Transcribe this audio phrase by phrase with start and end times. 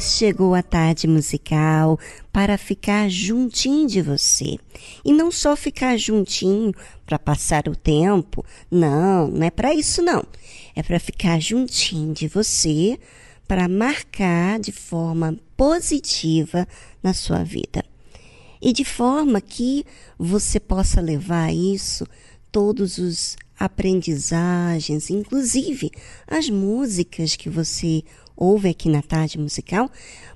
[0.00, 1.98] Chegou a tarde musical
[2.32, 4.58] para ficar juntinho de você.
[5.04, 6.72] E não só ficar juntinho
[7.04, 10.24] para passar o tempo, não, não é para isso não.
[10.74, 12.98] É para ficar juntinho de você
[13.46, 16.66] para marcar de forma positiva
[17.02, 17.84] na sua vida.
[18.60, 19.84] E de forma que
[20.18, 22.06] você possa levar isso
[22.50, 25.90] todos os aprendizagens, inclusive
[26.26, 28.02] as músicas que você
[28.70, 29.90] aqui na tarde musical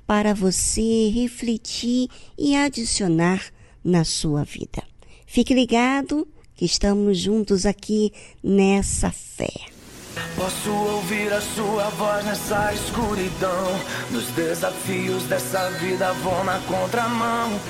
[0.07, 2.09] para você refletir
[2.39, 3.43] e adicionar
[3.85, 4.83] na sua vida.
[5.27, 8.13] Fique ligado que estamos juntos aqui
[8.43, 9.53] nessa fé.
[10.35, 13.67] Posso ouvir a sua voz nessa escuridão.
[14.11, 17.61] Nos desafios dessa vida vou na contramão.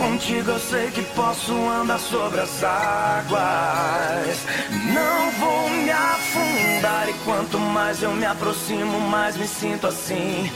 [0.00, 4.46] Contigo eu sei que posso andar sobre as águas.
[4.94, 7.06] Não vou me afundar.
[7.06, 10.50] E quanto mais eu me aproximo, mais me sinto assim.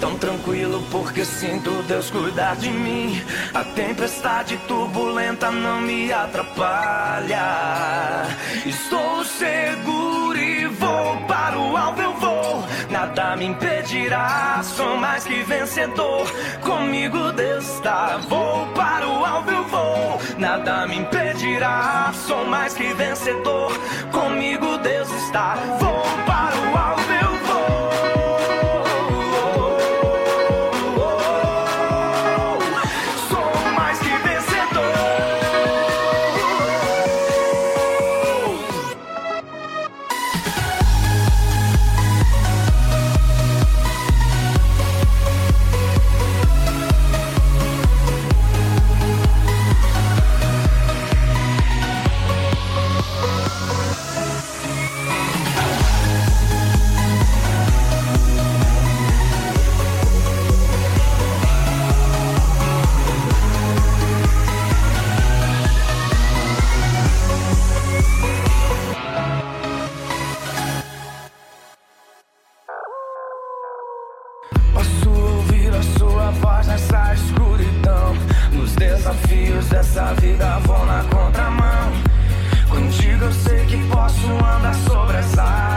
[0.00, 3.22] Tão tranquilo porque sinto Deus cuidar de mim.
[3.54, 7.46] A tempestade turbulenta não me atrapalha.
[8.66, 12.02] Estou seguro e vou para o alvo.
[12.02, 12.29] Eu vou,
[13.00, 14.60] nada me impedirá.
[14.62, 16.30] Sou mais que vencedor.
[16.60, 18.18] Comigo Deus está.
[18.28, 22.12] Vou para o alvo eu vou, nada me impedirá.
[22.26, 23.72] Sou mais que vencedor,
[24.12, 25.54] comigo Deus está.
[25.78, 27.09] Vou para o alvo
[79.00, 81.92] desafios dessa vida vão na contramão.
[82.68, 85.69] Contigo eu sei que posso andar sobre essa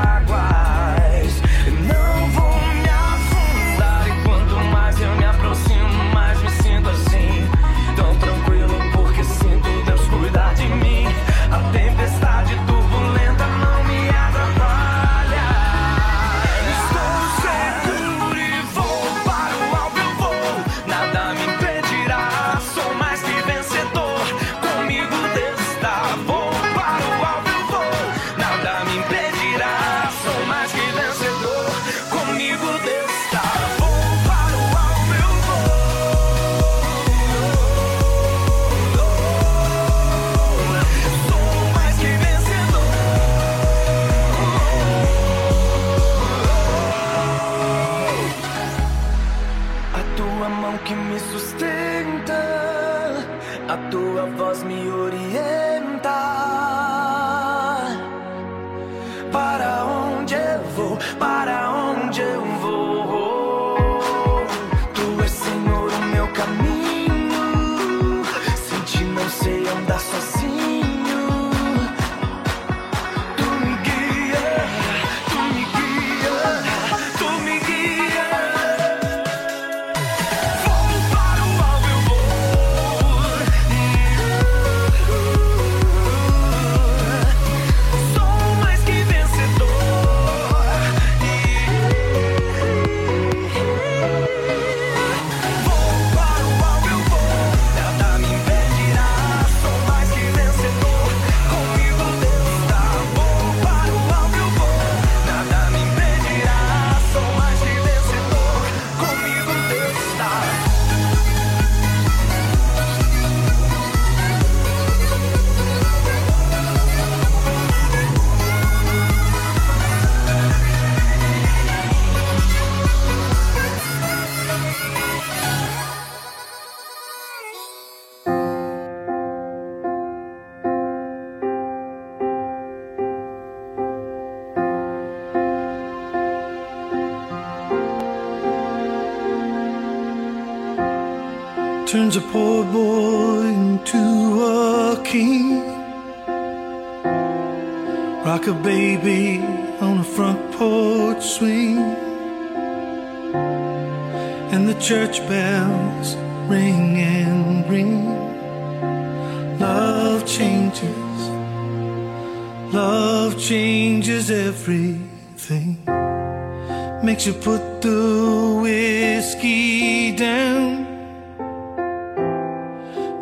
[167.25, 170.83] You put the whiskey down?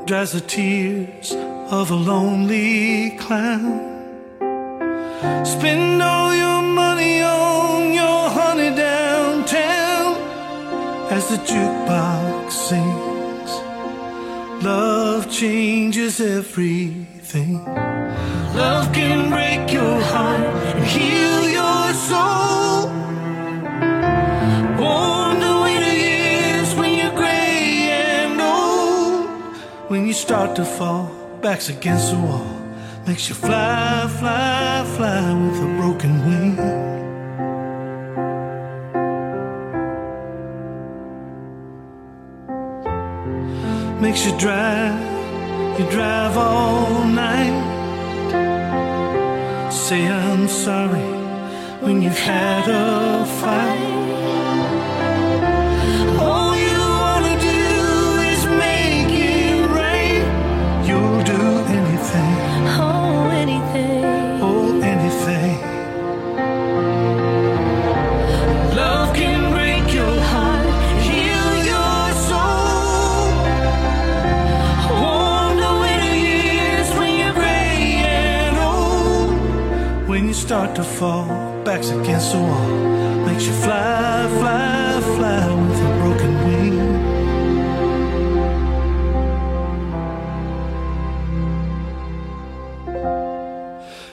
[0.08, 1.34] Dries the tears
[1.70, 3.80] of a lonely clown.
[5.46, 10.16] Spend all your money on your honey downtown
[11.12, 13.52] as the jukebox sings.
[14.64, 16.91] Love changes every
[30.56, 31.10] to fall,
[31.42, 32.46] back's against the wall.
[33.08, 36.56] Makes you fly, fly, fly with a broken wing.
[44.02, 47.58] Makes you drive, you drive all night.
[49.72, 51.12] Say I'm sorry
[51.82, 54.11] when you've had a fight.
[80.62, 81.26] start to fall,
[81.64, 86.78] backs against the wall, makes you fly, fly, fly with a broken wing.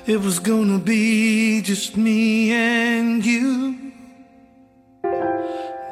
[0.07, 3.93] It was gonna be just me and you.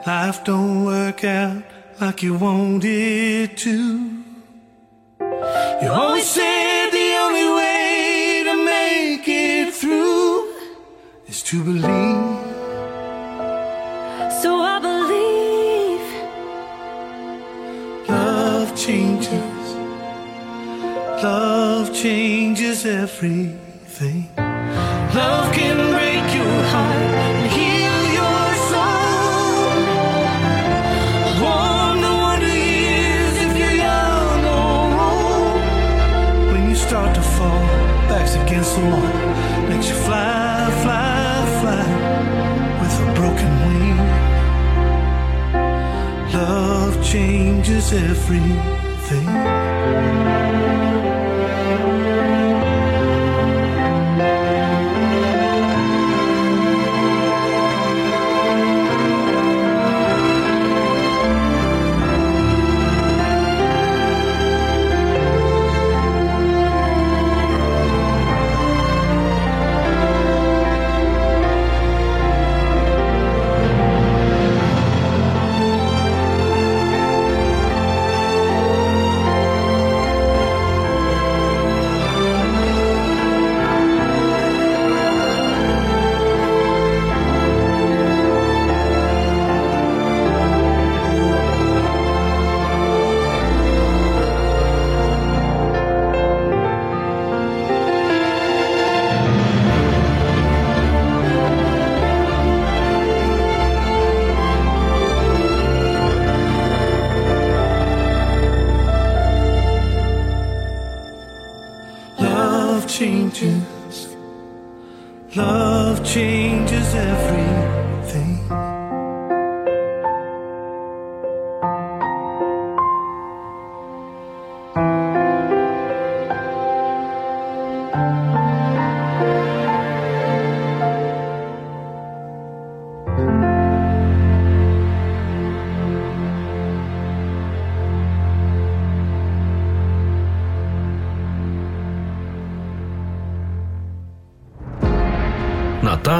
[0.07, 1.65] Life don't work out
[2.01, 4.06] like you wanted to.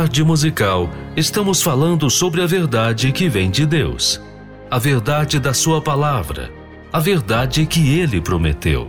[0.07, 4.23] Tarde musical, estamos falando sobre a verdade que vem de Deus.
[4.71, 6.49] A verdade da Sua palavra.
[6.93, 8.89] A verdade que Ele prometeu.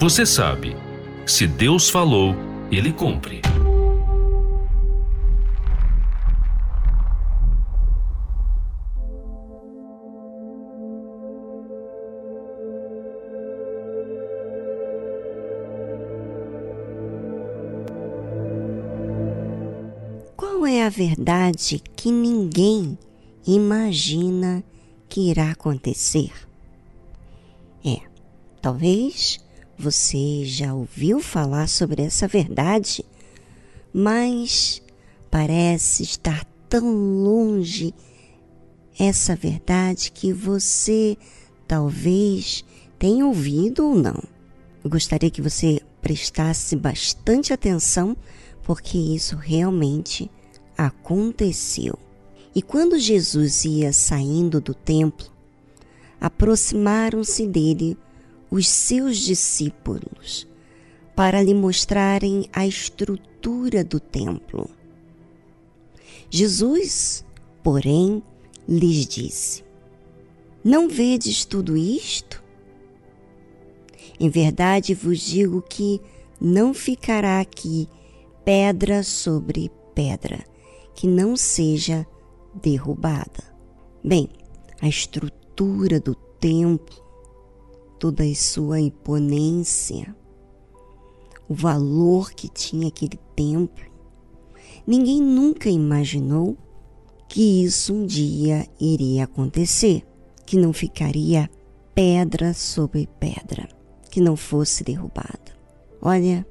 [0.00, 0.76] Você sabe,
[1.24, 2.34] se Deus falou,
[2.72, 3.40] Ele cumpre.
[20.98, 22.98] Verdade que ninguém
[23.46, 24.64] imagina
[25.08, 26.32] que irá acontecer?
[27.86, 28.00] É,
[28.60, 29.38] talvez
[29.78, 33.04] você já ouviu falar sobre essa verdade,
[33.94, 34.82] mas
[35.30, 37.94] parece estar tão longe
[38.98, 41.16] essa verdade que você
[41.68, 42.64] talvez
[42.98, 44.20] tenha ouvido ou não.
[44.82, 48.16] Eu gostaria que você prestasse bastante atenção,
[48.64, 50.28] porque isso realmente
[50.78, 51.98] aconteceu.
[52.54, 55.26] E quando Jesus ia saindo do templo,
[56.20, 57.98] aproximaram-se dele
[58.48, 60.46] os seus discípulos
[61.16, 64.70] para lhe mostrarem a estrutura do templo.
[66.30, 67.24] Jesus,
[67.62, 68.22] porém,
[68.68, 69.64] lhes disse:
[70.64, 72.42] Não vedes tudo isto?
[74.20, 76.00] Em verdade vos digo que
[76.40, 77.88] não ficará aqui
[78.44, 80.44] pedra sobre pedra
[80.98, 82.04] que não seja
[82.60, 83.54] derrubada.
[84.02, 84.28] Bem,
[84.80, 87.00] a estrutura do templo,
[88.00, 90.12] toda a sua imponência,
[91.48, 93.84] o valor que tinha aquele templo,
[94.84, 96.58] ninguém nunca imaginou
[97.28, 100.04] que isso um dia iria acontecer,
[100.44, 101.48] que não ficaria
[101.94, 103.68] pedra sobre pedra,
[104.10, 105.56] que não fosse derrubada.
[106.02, 106.44] Olha,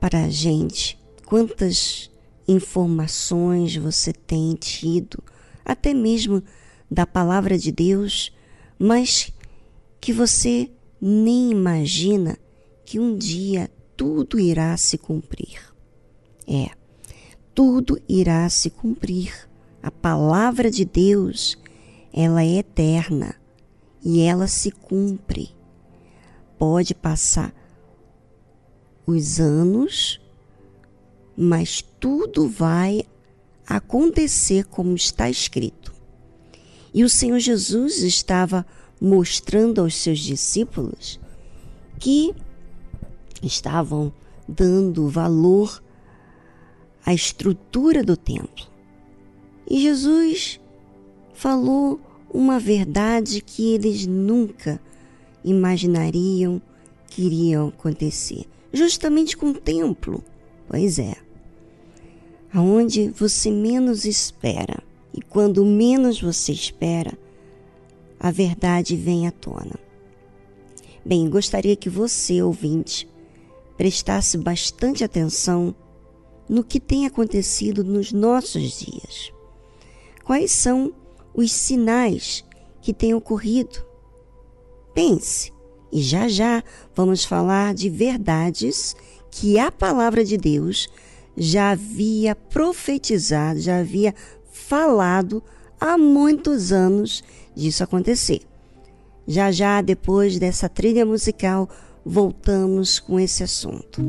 [0.00, 2.10] para a gente, quantas
[2.50, 5.22] informações você tem tido,
[5.64, 6.42] até mesmo
[6.90, 8.32] da palavra de Deus,
[8.78, 9.32] mas
[10.00, 12.36] que você nem imagina
[12.84, 15.60] que um dia tudo irá se cumprir.
[16.46, 16.70] É,
[17.54, 19.48] tudo irá se cumprir.
[19.82, 21.56] A palavra de Deus,
[22.12, 23.34] ela é eterna
[24.02, 25.54] e ela se cumpre.
[26.58, 27.54] Pode passar
[29.06, 30.19] os anos,
[31.42, 33.02] mas tudo vai
[33.66, 35.90] acontecer como está escrito.
[36.92, 38.66] E o Senhor Jesus estava
[39.00, 41.18] mostrando aos seus discípulos
[41.98, 42.34] que
[43.42, 44.12] estavam
[44.46, 45.82] dando valor
[47.06, 48.66] à estrutura do templo.
[49.66, 50.60] E Jesus
[51.32, 51.98] falou
[52.30, 54.78] uma verdade que eles nunca
[55.42, 56.60] imaginariam
[57.06, 58.44] que iriam acontecer,
[58.74, 60.22] justamente com o templo.
[60.68, 61.29] Pois é.
[62.52, 64.82] Aonde você menos espera.
[65.12, 67.12] E quando menos você espera,
[68.18, 69.78] a verdade vem à tona.
[71.04, 73.08] Bem, gostaria que você, ouvinte,
[73.76, 75.74] prestasse bastante atenção
[76.48, 79.32] no que tem acontecido nos nossos dias.
[80.24, 80.92] Quais são
[81.34, 82.44] os sinais
[82.82, 83.84] que têm ocorrido?
[84.94, 85.52] Pense,
[85.92, 86.62] e já já
[86.94, 88.94] vamos falar de verdades
[89.30, 90.88] que a palavra de Deus
[91.36, 94.14] já havia profetizado, já havia
[94.50, 95.42] falado
[95.80, 98.42] há muitos anos disso acontecer.
[99.26, 101.68] Já já depois dessa trilha musical
[102.04, 104.00] voltamos com esse assunto.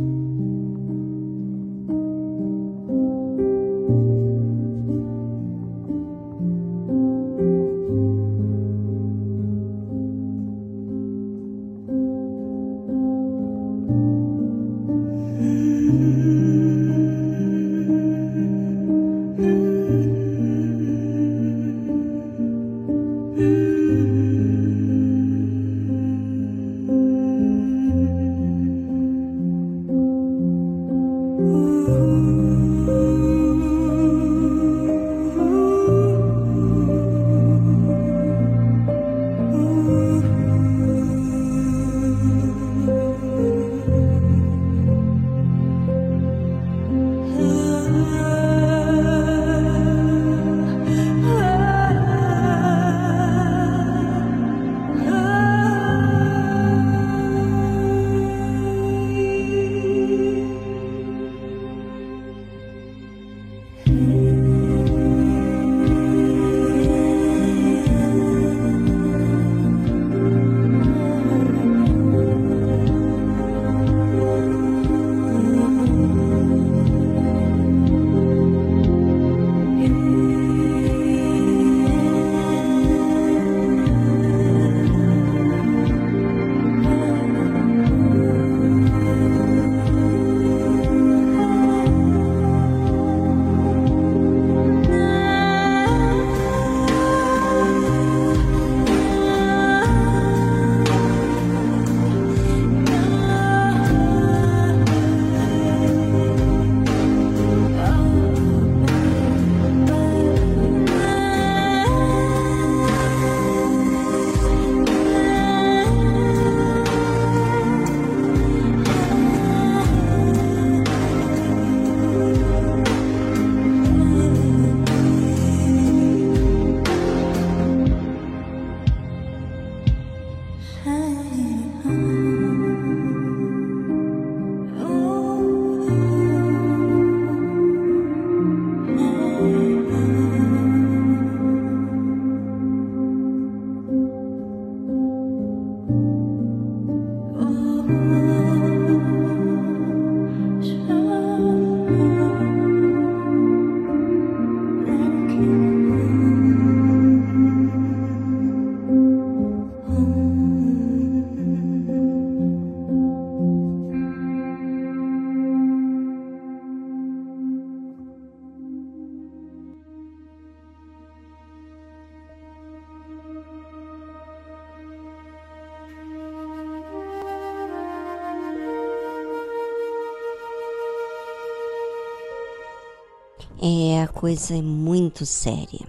[184.01, 185.87] A coisa é muito séria.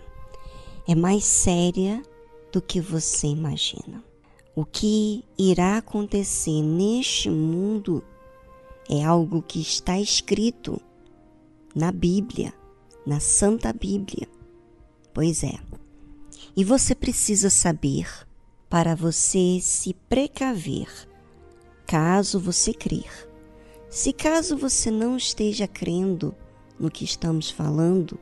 [0.87, 2.03] É mais séria
[2.53, 4.05] do que você imagina.
[4.55, 8.05] O que irá acontecer neste mundo
[8.89, 10.81] é algo que está escrito
[11.75, 12.53] na Bíblia,
[13.07, 14.29] na Santa Bíblia.
[15.15, 15.59] Pois é.
[16.55, 18.07] E você precisa saber
[18.69, 20.89] para você se precaver,
[21.87, 23.29] caso você crer.
[23.89, 26.35] Se caso você não esteja crendo,
[26.79, 28.19] no que estamos falando,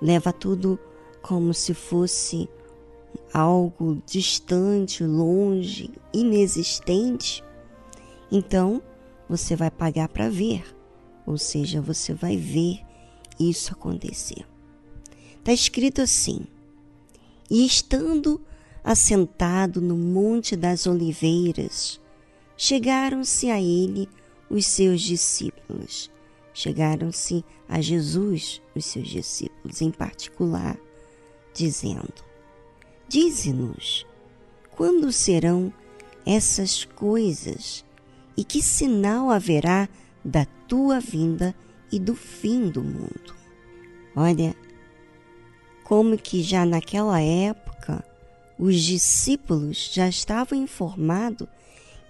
[0.00, 0.78] leva tudo
[1.22, 2.48] como se fosse
[3.32, 7.44] algo distante, longe, inexistente,
[8.30, 8.82] então
[9.28, 10.64] você vai pagar para ver,
[11.26, 12.80] ou seja, você vai ver
[13.38, 14.46] isso acontecer.
[15.38, 16.46] Está escrito assim:
[17.50, 18.40] E estando
[18.82, 22.00] assentado no Monte das Oliveiras,
[22.56, 24.08] chegaram-se a ele
[24.48, 26.10] os seus discípulos
[26.60, 30.76] chegaram-se a Jesus, os seus discípulos em particular,
[31.54, 32.22] dizendo:
[33.08, 34.06] Dize-nos,
[34.70, 35.72] quando serão
[36.26, 37.84] essas coisas
[38.36, 39.88] E que sinal haverá
[40.24, 41.54] da tua vinda
[41.92, 43.34] e do fim do mundo?
[44.16, 44.54] Olha,
[45.84, 48.04] como que já naquela época
[48.58, 51.48] os discípulos já estavam informados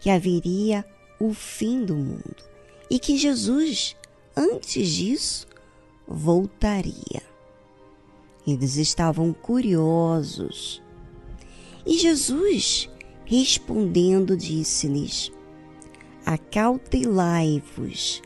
[0.01, 0.85] que haveria
[1.19, 2.45] o fim do mundo
[2.91, 3.97] e que Jesus,
[4.37, 5.47] antes disso,
[6.07, 7.23] voltaria.
[8.47, 10.83] Eles estavam curiosos.
[11.87, 12.89] E Jesus,
[13.25, 15.31] respondendo, disse-lhes:
[16.27, 18.23] Acautelai-vos,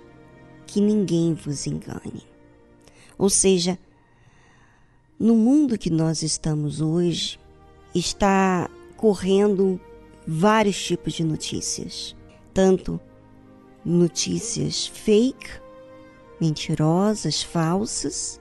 [0.66, 2.22] que ninguém vos engane.
[3.18, 3.78] Ou seja,
[5.18, 7.38] no mundo que nós estamos hoje,
[7.94, 9.80] está correndo
[10.26, 12.16] vários tipos de notícias,
[12.52, 13.00] tanto
[13.84, 15.63] notícias fake,
[16.40, 18.40] mentirosas, falsas,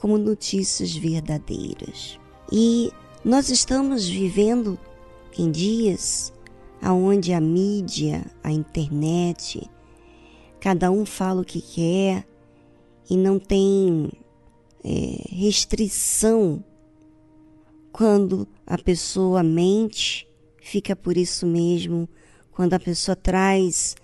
[0.00, 2.18] como notícias verdadeiras.
[2.52, 2.92] E
[3.24, 4.78] nós estamos vivendo
[5.36, 6.32] em dias
[6.82, 9.68] onde a mídia, a internet,
[10.60, 12.26] cada um fala o que quer
[13.10, 14.10] e não tem
[14.84, 16.62] é, restrição
[17.92, 20.28] quando a pessoa mente,
[20.60, 22.08] fica por isso mesmo.
[22.52, 23.96] Quando a pessoa traz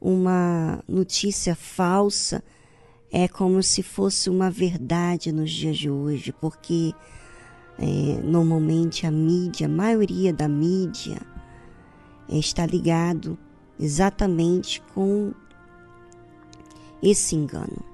[0.00, 2.42] uma notícia falsa,
[3.10, 6.92] é como se fosse uma verdade nos dias de hoje, porque
[7.78, 11.20] é, normalmente a mídia, a maioria da mídia,
[12.28, 13.38] é, está ligado
[13.78, 15.32] exatamente com
[17.02, 17.84] esse engano.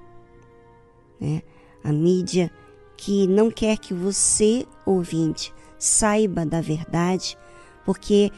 [1.19, 1.41] Né?
[1.83, 2.51] A mídia
[2.97, 7.37] que não quer que você, ouvinte, saiba da verdade,
[7.85, 8.31] porque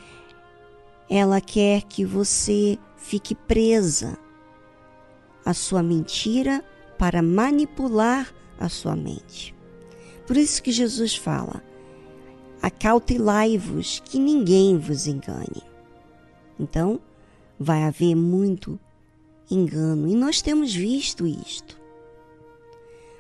[1.09, 4.17] ela quer que você fique presa
[5.45, 6.63] à sua mentira
[6.97, 9.55] para manipular a sua mente.
[10.25, 11.63] Por isso que Jesus fala:
[12.61, 15.63] acautelai-vos que ninguém vos engane.
[16.59, 16.99] Então,
[17.59, 18.79] vai haver muito
[19.49, 21.79] engano e nós temos visto isto.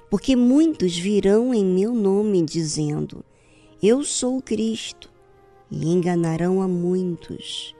[0.09, 3.23] Porque muitos virão em meu nome dizendo:
[3.81, 5.09] Eu sou Cristo,
[5.69, 7.76] e enganarão a muitos.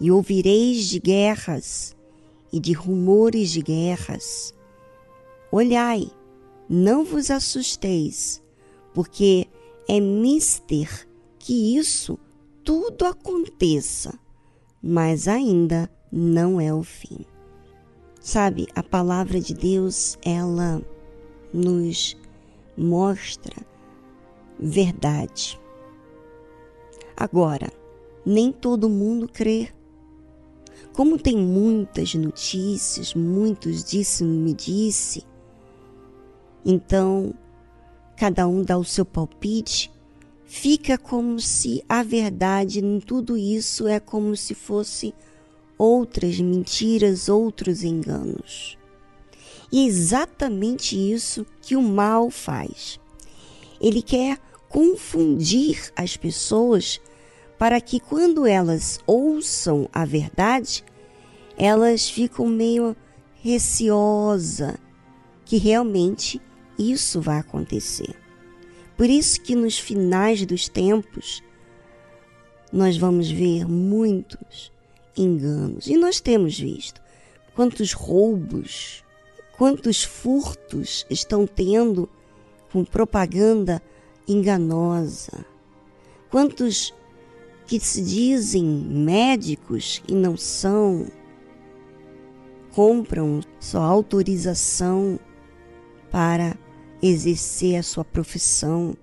[0.00, 1.96] E ouvireis de guerras
[2.52, 4.54] e de rumores de guerras.
[5.50, 6.10] Olhai,
[6.68, 8.42] não vos assusteis,
[8.92, 9.46] porque
[9.88, 12.18] é mister que isso
[12.64, 14.18] tudo aconteça,
[14.82, 17.24] mas ainda não é o fim.
[18.20, 20.82] Sabe, a palavra de Deus, ela
[21.54, 22.16] nos
[22.76, 23.54] mostra
[24.58, 25.60] verdade.
[27.16, 27.72] Agora,
[28.24, 29.68] nem todo mundo crê.
[30.96, 35.26] Como tem muitas notícias, muitos disse-me disse,
[36.64, 37.34] então
[38.16, 39.92] cada um dá o seu palpite,
[40.46, 45.14] fica como se a verdade em tudo isso é como se fosse
[45.76, 48.78] outras mentiras, outros enganos.
[49.70, 52.98] E é exatamente isso que o mal faz.
[53.78, 54.38] Ele quer
[54.70, 57.02] confundir as pessoas
[57.58, 60.84] para que quando elas ouçam a verdade,
[61.56, 62.96] elas ficam meio
[63.42, 64.78] receosa
[65.44, 66.40] que realmente
[66.78, 68.14] isso vai acontecer.
[68.96, 71.42] Por isso que nos finais dos tempos
[72.72, 74.72] nós vamos ver muitos
[75.16, 75.86] enganos.
[75.86, 77.00] E nós temos visto
[77.54, 79.04] quantos roubos,
[79.56, 82.08] quantos furtos estão tendo
[82.70, 83.80] com propaganda
[84.28, 85.46] enganosa.
[86.30, 86.92] Quantos
[87.66, 91.06] que se dizem médicos e não são,
[92.72, 95.18] compram sua autorização
[96.10, 96.56] para
[97.02, 98.96] exercer a sua profissão.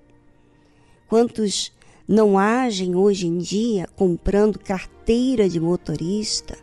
[1.08, 1.74] Quantos
[2.08, 6.58] não agem hoje em dia comprando carteira de motorista,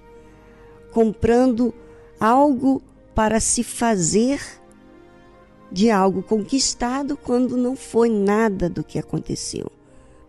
[0.93, 1.75] comprando
[2.19, 2.83] algo
[3.15, 4.41] para se fazer
[5.71, 9.71] de algo conquistado quando não foi nada do que aconteceu.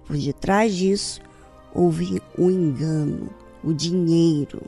[0.05, 1.21] Por detrás disso
[1.73, 3.29] houve o engano,
[3.63, 4.61] o dinheiro.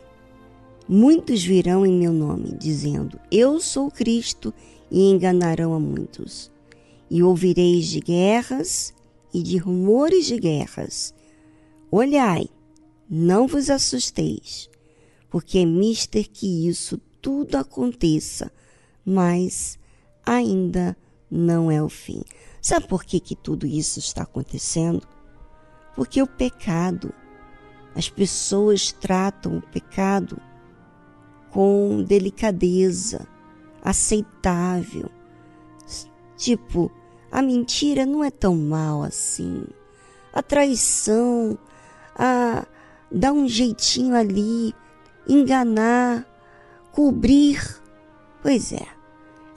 [0.88, 4.54] Muitos virão em meu nome, dizendo: Eu sou Cristo,
[4.94, 6.52] e enganarão a muitos.
[7.10, 8.94] E ouvireis de guerras
[9.34, 11.14] e de rumores de guerras.
[11.92, 12.48] Olhai,
[13.10, 14.70] não vos assusteis,
[15.30, 18.52] porque é mister que isso tudo aconteça,
[19.04, 19.80] mas
[20.24, 20.96] ainda
[21.30, 22.22] não é o fim.
[22.62, 25.08] Sabe por que, que tudo isso está acontecendo?
[25.96, 27.14] Porque o pecado,
[27.96, 30.38] as pessoas tratam o pecado
[31.50, 33.28] com delicadeza,
[33.84, 35.10] aceitável.
[36.36, 36.92] Tipo,
[37.32, 39.66] a mentira não é tão mal assim.
[40.34, 41.58] A traição,
[42.16, 42.66] a
[43.12, 44.74] dar um jeitinho ali
[45.28, 46.26] enganar,
[46.92, 47.82] cobrir.
[48.42, 48.88] Pois é,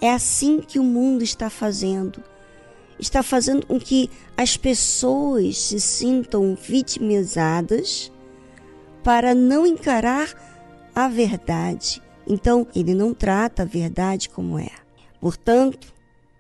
[0.01, 2.23] é assim que o mundo está fazendo.
[2.99, 8.11] Está fazendo com que as pessoas se sintam vitimizadas
[9.05, 10.35] para não encarar
[10.95, 12.03] a verdade.
[12.27, 14.71] Então, ele não trata a verdade como é.
[15.21, 15.93] Portanto,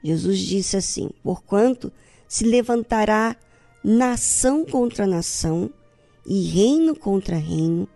[0.02, 1.92] Jesus disse assim: Porquanto
[2.26, 3.36] se levantará
[3.84, 5.70] nação contra nação
[6.26, 7.88] e reino contra reino,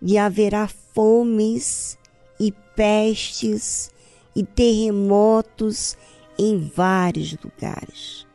[0.00, 1.98] e haverá fomes
[2.38, 3.90] e pestes
[4.36, 5.96] e terremotos
[6.38, 8.26] em vários lugares.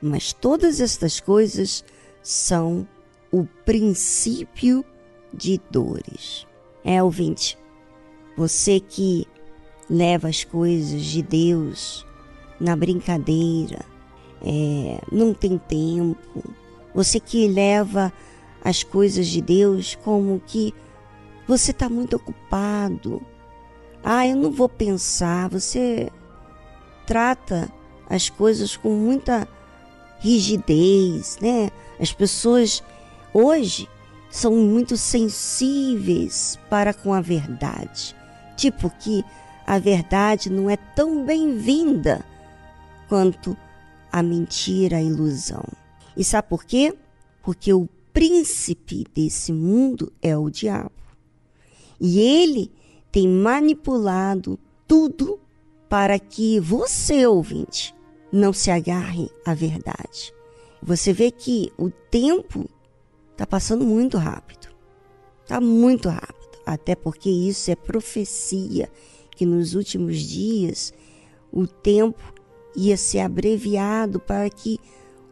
[0.00, 1.84] Mas todas estas coisas
[2.22, 2.86] são
[3.30, 4.84] o princípio
[5.32, 6.46] de dores.
[6.84, 7.58] É, ouvinte,
[8.36, 9.26] você que
[9.88, 12.06] leva as coisas de Deus
[12.58, 13.84] na brincadeira,
[14.44, 16.42] é, não tem tempo,
[16.94, 18.12] você que leva
[18.64, 20.74] as coisas de Deus como que
[21.46, 23.20] você está muito ocupado.
[24.02, 25.48] Ah, eu não vou pensar.
[25.48, 26.10] Você
[27.06, 27.70] trata
[28.08, 29.48] as coisas com muita
[30.20, 31.70] rigidez, né?
[31.98, 32.82] As pessoas
[33.32, 33.88] hoje
[34.30, 38.14] são muito sensíveis para com a verdade.
[38.56, 39.24] Tipo que
[39.66, 42.24] a verdade não é tão bem-vinda
[43.08, 43.56] quanto
[44.10, 45.64] a mentira, a ilusão.
[46.16, 46.94] E sabe por quê?
[47.42, 50.92] Porque o príncipe desse mundo é o diabo.
[52.00, 52.70] E ele
[53.10, 55.40] tem manipulado tudo
[55.92, 57.94] para que você, ouvinte,
[58.32, 60.32] não se agarre à verdade.
[60.82, 62.66] Você vê que o tempo
[63.30, 64.68] está passando muito rápido.
[65.42, 66.58] Está muito rápido.
[66.64, 68.90] Até porque isso é profecia
[69.36, 70.94] que nos últimos dias
[71.52, 72.22] o tempo
[72.74, 74.80] ia ser abreviado para que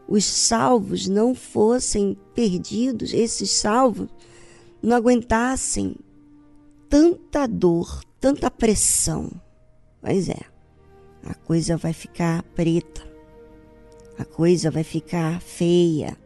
[0.06, 4.10] os salvos não fossem perdidos, esses salvos
[4.82, 5.96] não aguentassem
[6.86, 9.30] tanta dor, tanta pressão.
[10.02, 10.49] Pois é,
[11.24, 13.02] a coisa vai ficar preta,
[14.18, 16.16] a coisa vai ficar feia,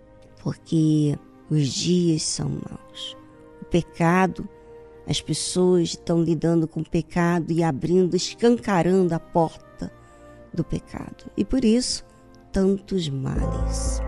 [0.42, 1.18] porque
[1.50, 3.16] os dias são maus.
[3.60, 4.48] O pecado,
[5.06, 9.92] as pessoas estão lidando com o pecado e abrindo, escancarando a porta
[10.52, 11.30] do pecado.
[11.36, 12.04] E por isso,
[12.52, 14.00] tantos males.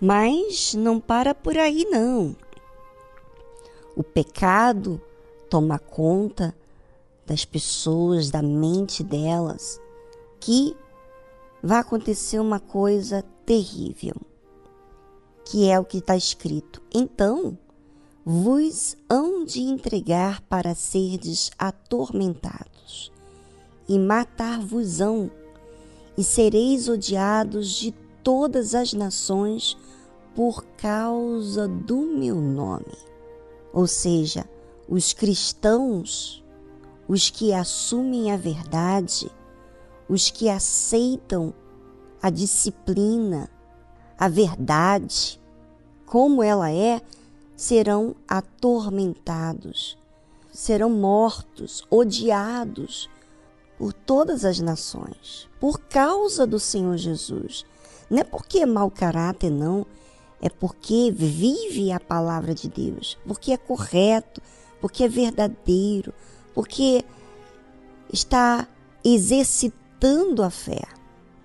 [0.00, 2.36] Mas não para por aí, não.
[3.96, 5.00] O pecado
[5.48, 6.54] toma conta
[7.26, 9.80] das pessoas, da mente delas,
[10.38, 10.76] que
[11.62, 14.14] vai acontecer uma coisa terrível,
[15.44, 16.82] que é o que está escrito.
[16.94, 17.58] Então,
[18.24, 23.10] vos hão de entregar para serdes atormentados,
[23.88, 25.30] e matar-vos-ão,
[26.18, 29.76] e sereis odiados de todas as nações
[30.36, 32.98] por causa do meu nome.
[33.72, 34.44] Ou seja,
[34.86, 36.44] os cristãos,
[37.08, 39.32] os que assumem a verdade,
[40.06, 41.54] os que aceitam
[42.20, 43.48] a disciplina,
[44.18, 45.40] a verdade,
[46.04, 47.00] como ela é,
[47.56, 49.96] serão atormentados,
[50.52, 53.08] serão mortos, odiados
[53.78, 57.64] por todas as nações, por causa do Senhor Jesus.
[58.10, 59.86] Não é porque é mau caráter, não,
[60.40, 64.40] é porque vive a palavra de Deus, porque é correto,
[64.80, 66.12] porque é verdadeiro,
[66.54, 67.04] porque
[68.12, 68.68] está
[69.04, 70.82] exercitando a fé.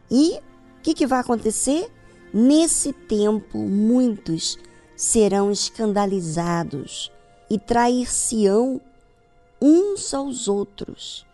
[0.10, 0.38] E
[0.80, 1.92] o que, que vai acontecer?
[2.34, 4.58] Nesse tempo, muitos
[4.96, 7.12] serão escandalizados
[7.50, 8.80] e trair-se-ão
[9.62, 11.26] uns aos outros,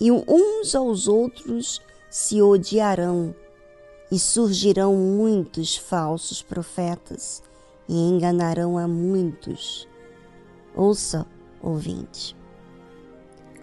[0.00, 3.34] e uns aos outros se odiarão,
[4.10, 7.42] e surgirão muitos falsos profetas
[7.88, 9.88] e enganarão a muitos.
[10.74, 11.26] Ouça,
[11.62, 12.36] ouvinte,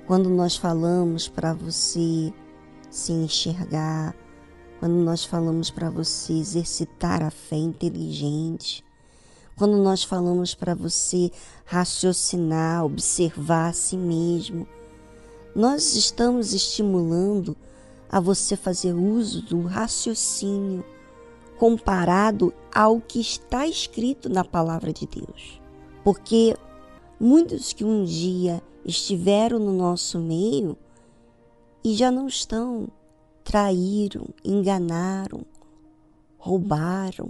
[0.08, 2.34] quando nós falamos para você
[2.90, 4.16] se enxergar,
[4.80, 8.84] quando nós falamos para você exercitar a fé inteligente,
[9.56, 11.32] quando nós falamos para você
[11.66, 14.68] raciocinar, observar a si mesmo,
[15.56, 17.56] nós estamos estimulando
[18.12, 20.84] a você fazer uso do raciocínio
[21.58, 25.62] comparado ao que está escrito na palavra de Deus.
[26.04, 26.58] Porque
[27.18, 30.76] muitos que um dia estiveram no nosso meio
[31.82, 32.90] e já não estão,
[33.46, 35.46] traíram, enganaram,
[36.38, 37.30] roubaram,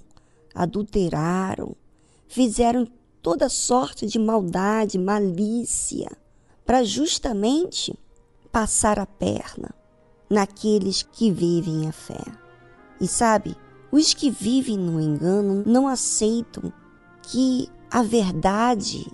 [0.55, 1.75] adulteraram,
[2.27, 2.87] fizeram
[3.21, 6.09] toda sorte de maldade, malícia,
[6.65, 7.93] para justamente
[8.51, 9.80] passar a perna
[10.31, 12.23] naqueles que vivem a fé.
[12.99, 13.57] E sabe,
[13.91, 16.71] os que vivem no engano não aceitam
[17.23, 19.11] que a verdade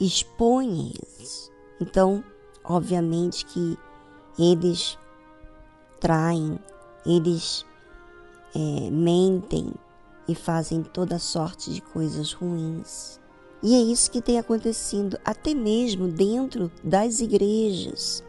[0.00, 1.52] expõe eles.
[1.80, 2.24] Então,
[2.64, 3.78] obviamente que
[4.36, 4.98] eles
[6.00, 6.58] traem,
[7.06, 7.64] eles
[8.54, 9.72] é, mentem,
[10.26, 13.20] e fazem toda sorte de coisas ruins.
[13.62, 18.24] E é isso que tem acontecido até mesmo dentro das igrejas.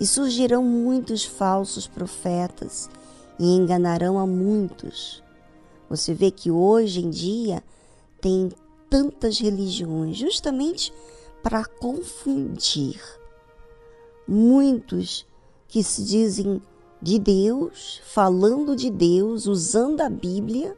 [0.00, 2.88] E surgirão muitos falsos profetas
[3.38, 5.22] e enganarão a muitos.
[5.88, 7.62] Você vê que hoje em dia
[8.20, 8.50] tem
[8.90, 10.92] tantas religiões justamente
[11.42, 13.00] para confundir.
[14.26, 15.26] Muitos
[15.66, 16.60] que se dizem
[17.00, 20.76] de Deus, falando de Deus, usando a Bíblia,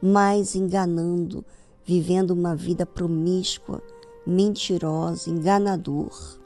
[0.00, 1.44] mas enganando,
[1.84, 3.82] vivendo uma vida promíscua,
[4.26, 6.37] mentirosa, enganador.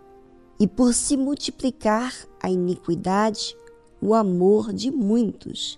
[0.62, 3.56] E por se multiplicar a iniquidade,
[4.00, 5.76] o amor de muitos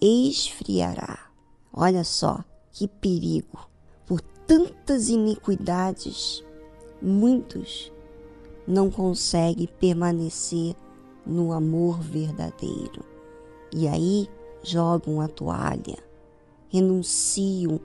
[0.00, 1.30] esfriará.
[1.72, 2.42] Olha só
[2.72, 3.70] que perigo!
[4.04, 6.42] Por tantas iniquidades,
[7.00, 7.92] muitos
[8.66, 10.74] não conseguem permanecer
[11.24, 13.04] no amor verdadeiro.
[13.72, 14.28] E aí
[14.64, 16.10] jogam a toalha
[16.68, 17.78] renunciam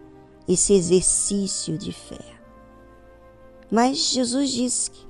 [0.48, 2.36] esse exercício de fé.
[3.70, 5.05] Mas Jesus disse que,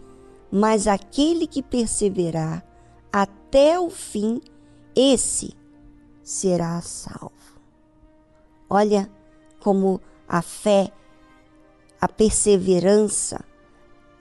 [0.57, 2.65] mas aquele que perseverar
[3.11, 4.39] até o fim,
[4.95, 5.53] esse
[6.23, 7.59] será salvo.
[8.69, 9.11] Olha
[9.59, 10.93] como a fé,
[11.99, 13.43] a perseverança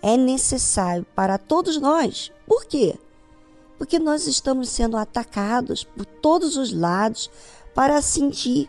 [0.03, 2.33] é necessário para todos nós.
[2.49, 2.99] Por quê?
[3.79, 7.31] Porque nós estamos sendo atacados por todos os lados
[7.77, 8.69] para sentir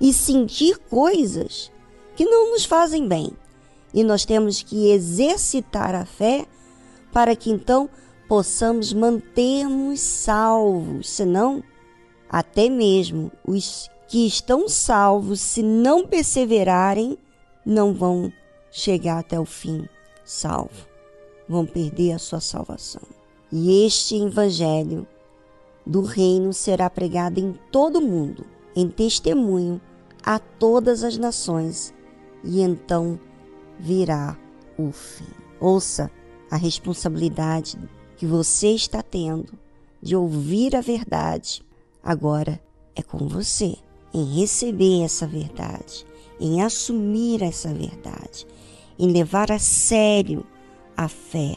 [0.00, 1.70] e sentir coisas
[2.16, 3.30] que não nos fazem bem.
[3.94, 6.48] E nós temos que exercitar a fé
[7.16, 7.88] para que então
[8.28, 11.64] possamos mantermos salvos, senão
[12.28, 17.16] até mesmo os que estão salvos, se não perseverarem,
[17.64, 18.30] não vão
[18.70, 19.88] chegar até o fim
[20.26, 20.86] salvo,
[21.48, 23.00] vão perder a sua salvação.
[23.50, 25.06] E este evangelho
[25.86, 28.44] do reino será pregado em todo o mundo
[28.76, 29.80] em testemunho
[30.22, 31.94] a todas as nações,
[32.44, 33.18] e então
[33.80, 34.36] virá
[34.76, 35.24] o fim.
[35.58, 36.10] Ouça
[36.50, 37.78] a responsabilidade
[38.16, 39.52] que você está tendo
[40.02, 41.62] de ouvir a verdade.
[42.02, 42.60] Agora
[42.94, 43.76] é com você.
[44.14, 46.06] em receber essa verdade,
[46.40, 48.46] em assumir essa verdade,
[48.98, 50.46] em levar a sério
[50.96, 51.56] a fé,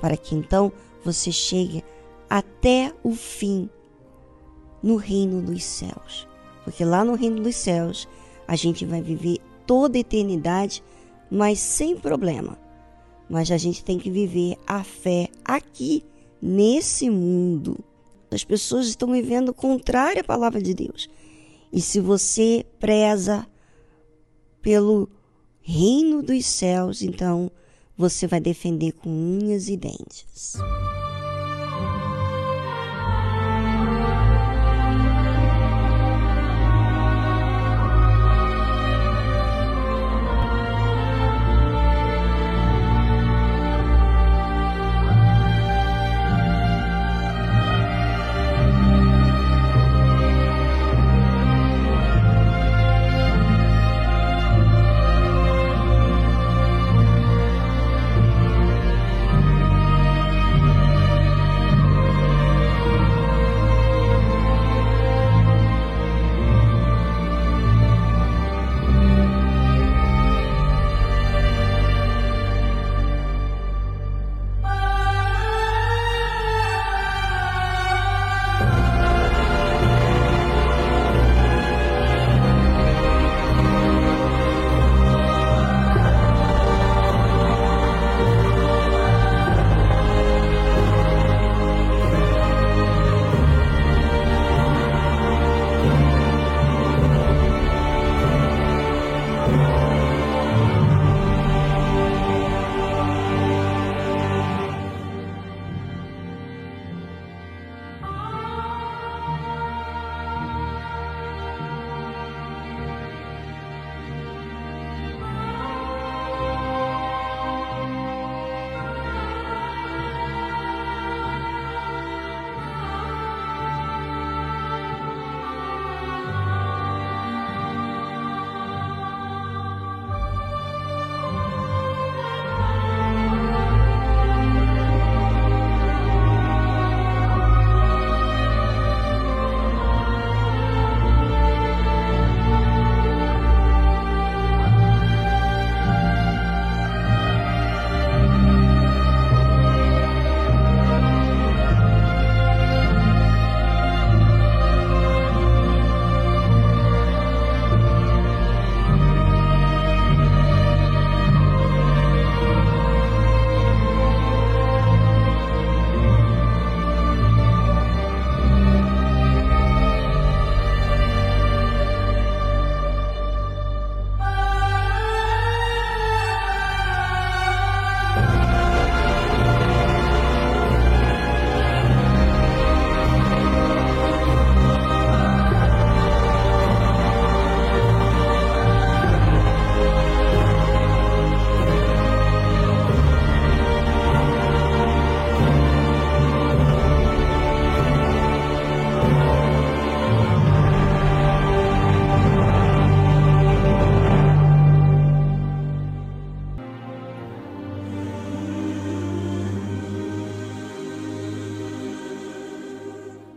[0.00, 0.72] para que então
[1.04, 1.82] você chegue
[2.30, 3.68] até o fim
[4.80, 6.28] no reino dos céus.
[6.62, 8.08] Porque lá no reino dos céus
[8.46, 10.84] a gente vai viver toda a eternidade,
[11.28, 12.56] mas sem problema.
[13.28, 16.04] Mas a gente tem que viver a fé aqui,
[16.40, 17.78] nesse mundo.
[18.30, 21.08] As pessoas estão vivendo contrário à palavra de Deus.
[21.72, 23.46] E se você preza
[24.62, 25.08] pelo
[25.60, 27.50] reino dos céus, então
[27.96, 30.56] você vai defender com unhas e dentes.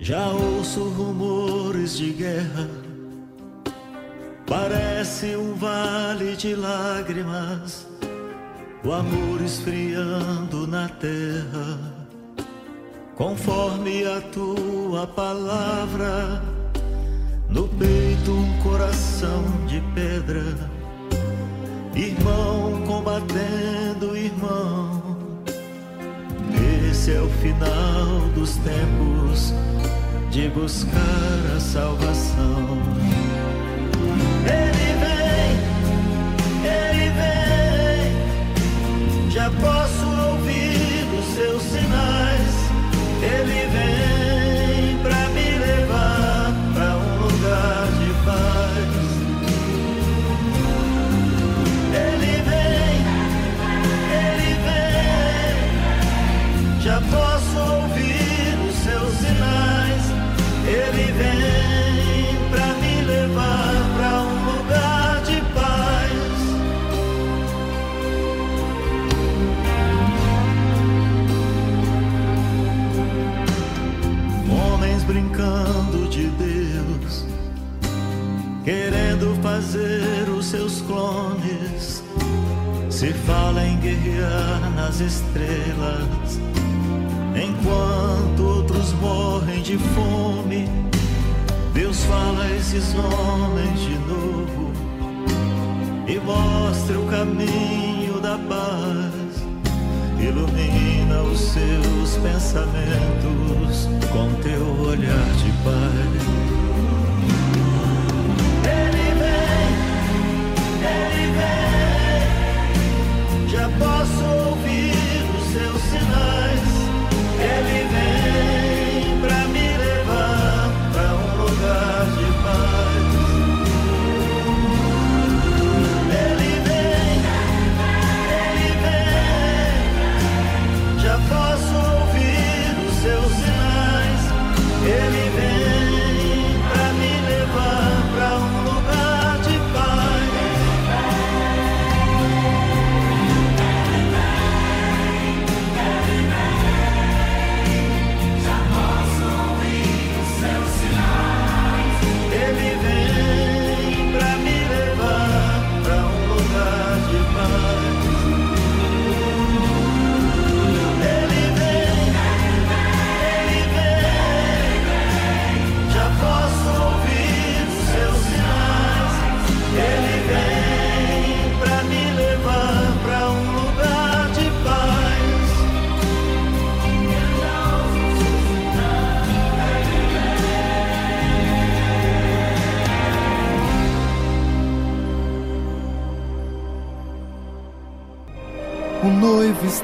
[0.10, 2.68] Já ouço rumores de guerra,
[4.48, 7.86] parece um vale de lágrimas.
[8.84, 9.29] O amor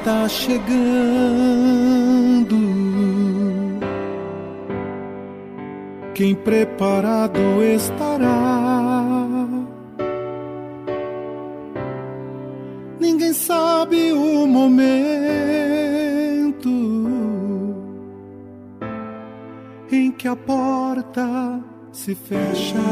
[0.06, 0.70] está chegando.
[6.14, 9.02] Quem preparado estará?
[13.00, 14.86] Ninguém sabe o momento
[19.92, 21.60] em que a porta
[21.92, 22.85] se fechará.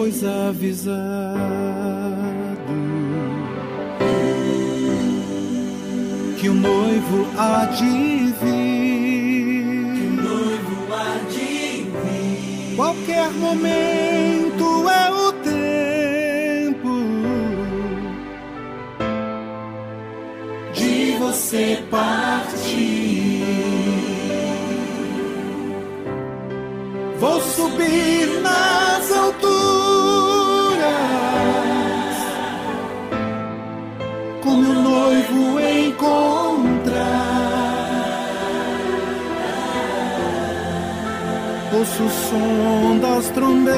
[0.00, 0.80] Pois, avisado.
[6.38, 10.10] Que o noivo há de vir.
[10.22, 12.76] Noivo há de vir.
[12.76, 16.96] Qualquer momento é o tempo
[20.72, 23.44] de você partir.
[27.18, 28.89] Vou subir nas
[41.80, 43.72] Ouço o som das trombetas,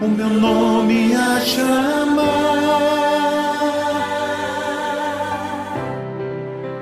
[0.00, 2.22] o meu nome a chamar.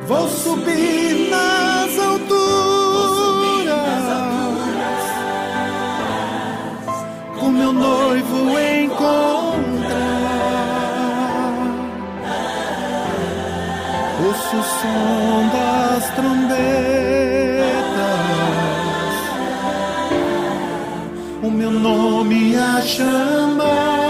[0.07, 1.65] Vou subir nas
[7.55, 9.34] meu noivo encontrar.
[14.59, 16.57] O som das trombetas,
[21.43, 24.04] o meu nome a chamar.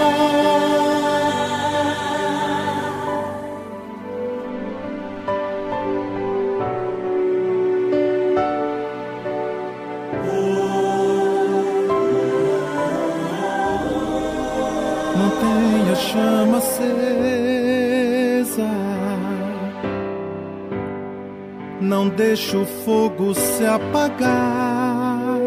[21.84, 25.38] Não deixa o fogo se apagar.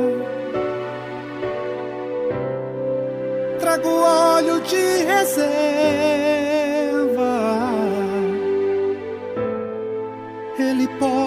[3.59, 5.57] Trago óleo de reserva.
[10.59, 11.26] Ele pode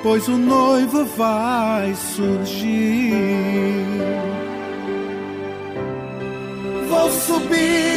[0.02, 3.12] pois o noivo vai surgir.
[6.88, 7.97] Vou subir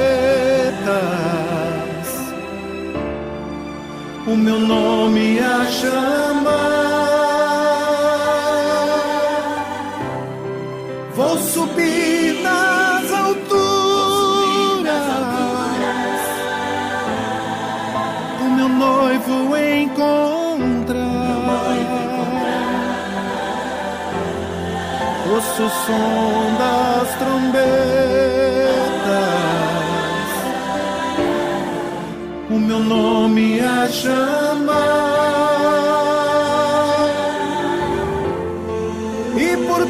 [4.28, 6.52] o meu nome a chamar.
[11.16, 13.62] Vou subir nas alturas,
[18.40, 21.31] o meu noivo encontrar.
[25.34, 27.62] Ouço o som das trombetas
[32.50, 34.92] o meu nome a chamar.
[39.38, 39.86] E por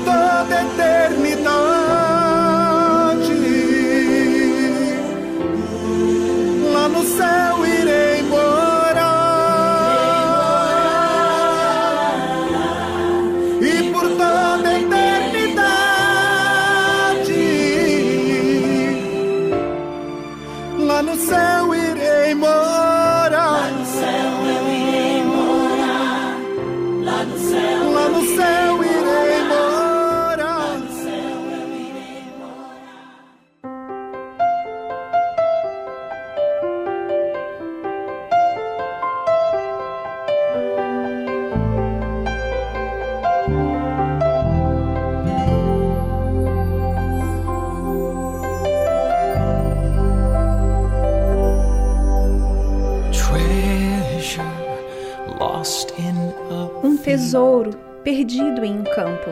[57.32, 57.72] tesouro
[58.04, 59.32] perdido em um campo.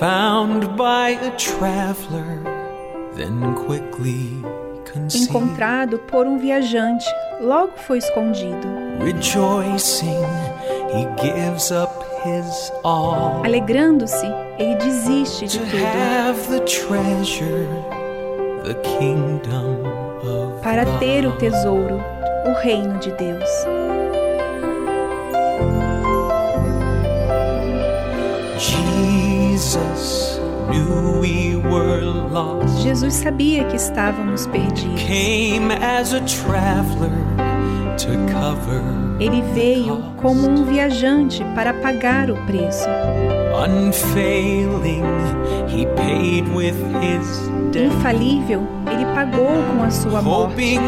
[0.00, 2.42] Found by a traveler,
[3.14, 4.42] then quickly
[4.92, 5.28] concealed.
[5.28, 7.06] Encontrado por um viajante,
[7.40, 8.66] logo foi escondido.
[9.00, 10.24] Rejoicing,
[10.92, 11.92] he gives up
[12.24, 13.44] his all.
[13.44, 14.26] Alegrando-se,
[14.58, 15.76] ele desiste de tudo.
[15.76, 17.68] have the treasure,
[18.64, 19.86] the kingdom
[20.24, 22.00] of Para ter o tesouro,
[22.44, 23.75] o reino de Deus.
[32.82, 35.00] Jesus sabia que estávamos perdidos.
[39.18, 42.88] Ele veio como um viajante para pagar o preço.
[47.74, 50.78] Infalível, ele pagou com a sua morte,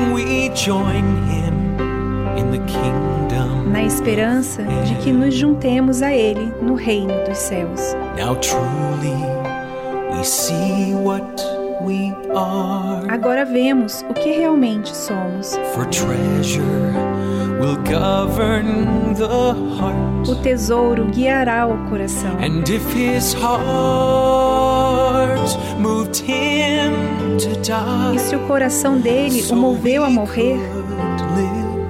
[3.70, 7.94] na esperança de que nos juntemos a ele no reino dos céus.
[8.16, 9.37] Now truly
[13.08, 15.58] Agora vemos o que realmente somos.
[15.74, 16.92] For treasure
[17.58, 20.28] will govern the heart.
[20.28, 22.36] O tesouro guiará o coração.
[22.38, 23.58] And if his heart
[25.78, 26.92] moved him
[27.38, 30.58] to die, E se o coração dele o moveu a morrer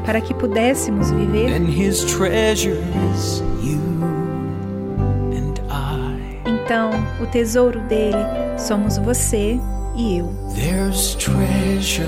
[0.07, 1.51] para que pudéssemos viver,
[6.69, 8.19] então o tesouro dele
[8.59, 9.59] somos você
[9.97, 10.31] e eu.
[10.55, 12.07] There's treasure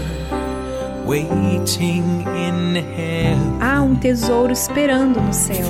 [1.07, 2.05] waiting
[2.37, 5.65] in heaven Há um tesouro esperando no céu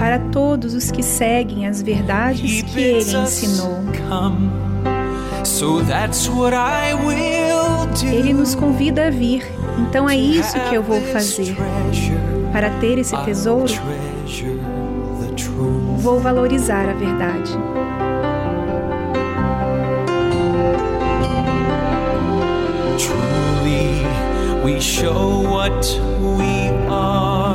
[0.00, 3.84] para todos os que seguem as verdades que ele ensinou.
[8.12, 9.46] Ele nos convida a vir,
[9.78, 11.56] então é isso que eu vou fazer.
[12.54, 13.74] Para ter esse tesouro,
[15.98, 17.50] vou valorizar a verdade.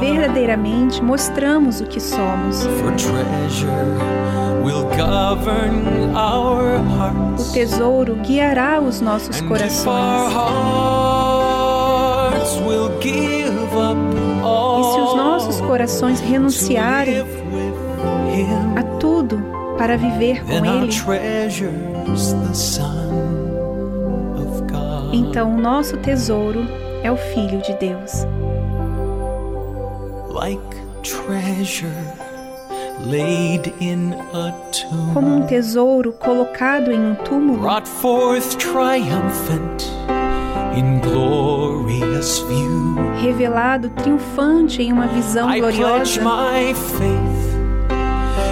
[0.02, 2.68] Verdadeiramente mostramos o que somos.
[7.38, 10.34] O tesouro guiará os nossos corações.
[15.70, 17.20] Corações renunciarem
[18.76, 19.40] a tudo
[19.78, 20.90] para viver com Ele,
[25.14, 26.66] então o nosso tesouro
[27.04, 28.26] é o Filho de Deus.
[35.14, 39.84] Como um tesouro colocado em um túmulo, brought forth triumphant
[40.76, 41.59] in view.
[43.22, 47.40] Revelado triunfante em uma visão gloriosa, my faith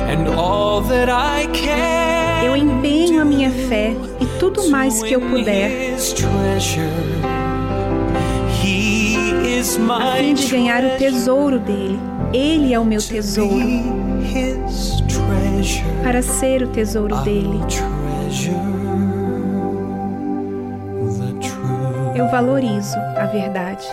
[0.09, 2.45] and all that I can.
[2.45, 5.95] eu empenho a minha fé e tudo mais que eu puder
[9.89, 11.99] a fim de ganhar o tesouro dele.
[12.33, 13.65] Ele é o meu tesouro.
[16.03, 17.59] Para ser o tesouro dele.
[22.31, 23.87] Valorizo a verdade.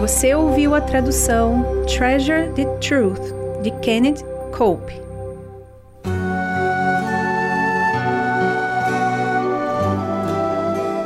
[0.00, 3.20] Você ouviu a tradução Treasure the Truth
[3.62, 4.24] de Kenneth
[4.56, 4.94] Cope.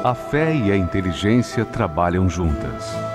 [0.05, 3.08] A fé e a inteligência trabalham juntas.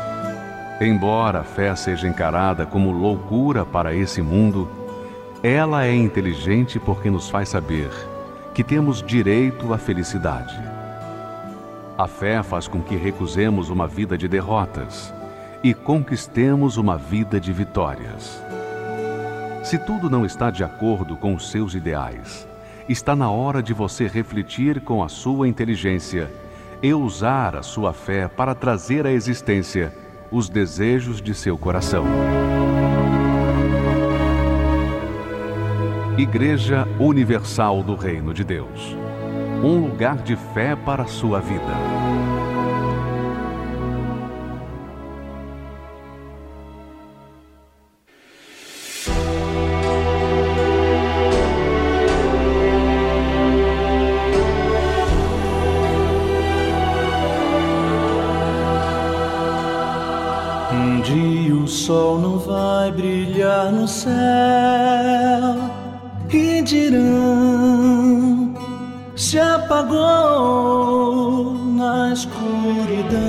[0.86, 4.70] Embora a fé seja encarada como loucura para esse mundo,
[5.42, 7.90] ela é inteligente porque nos faz saber
[8.54, 10.62] que temos direito à felicidade.
[11.98, 15.14] A fé faz com que recusemos uma vida de derrotas
[15.64, 18.44] e conquistemos uma vida de vitórias.
[19.64, 22.46] Se tudo não está de acordo com os seus ideais,
[22.90, 26.30] está na hora de você refletir com a sua inteligência
[26.82, 30.03] e usar a sua fé para trazer à existência
[30.34, 32.06] os desejos de seu coração.
[36.18, 38.98] Igreja Universal do Reino de Deus
[39.64, 42.03] um lugar de fé para a sua vida.
[61.86, 64.14] Sol não vai brilhar no céu
[66.30, 68.54] e dirão
[69.18, 69.94] se apagou
[71.76, 73.20] na escuridão.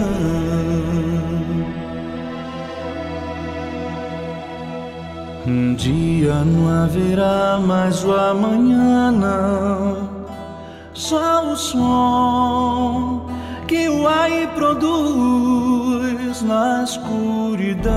[5.48, 10.08] Um dia não haverá mais o amanhã, não.
[10.92, 13.28] Só o som
[13.66, 15.83] que o ar produz
[16.42, 17.94] na escuridão.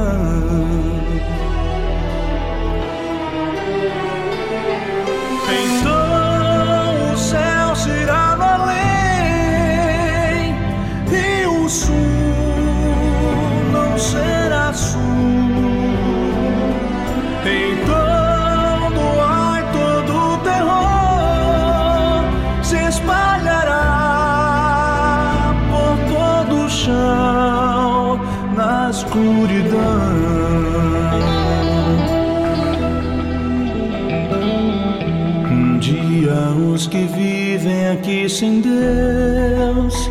[38.29, 40.09] Sem Deus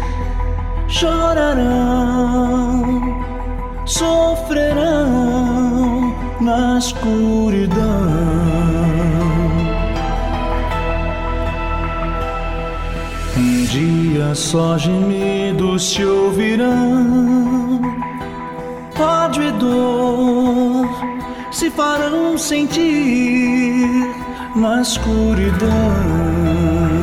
[0.88, 1.64] chorarão,
[3.84, 7.76] sofrerão na escuridão.
[13.36, 17.80] Um dia só gemidos se ouvirão,
[18.98, 20.88] ódio e dor
[21.50, 24.08] se farão sentir
[24.54, 26.95] na escuridão.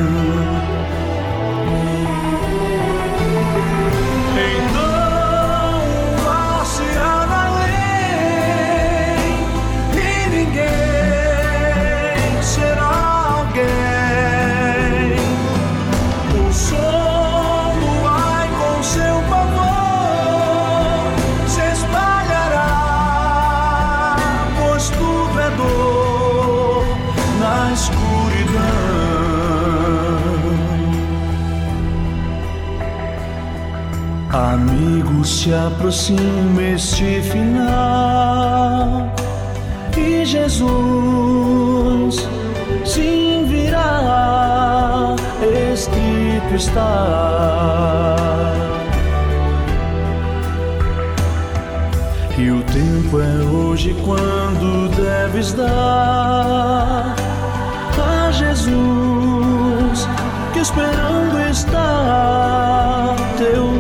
[35.24, 39.09] Se aproxima este final
[39.97, 42.28] e Jesus
[42.84, 45.15] sim virá,
[45.71, 48.03] escrito está.
[52.38, 57.15] E o tempo é hoje quando deves dar
[57.97, 60.05] a Jesus
[60.51, 63.72] que esperando está teu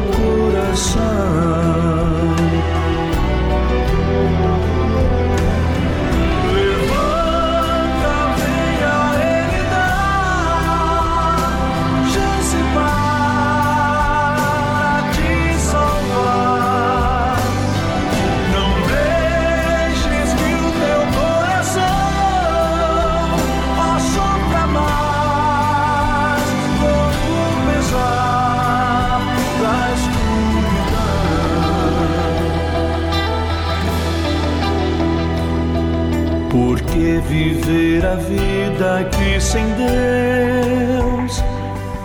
[37.33, 41.43] viver a vida aqui sem Deus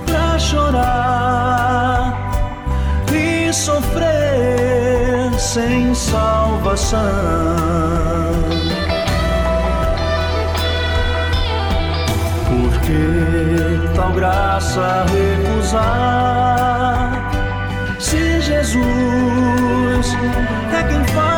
[0.07, 2.15] pra chorar
[3.13, 6.99] e sofrer sem salvação.
[12.49, 16.09] Por que tal graça recusar?
[17.99, 20.07] Se Jesus
[20.73, 21.38] é quem faz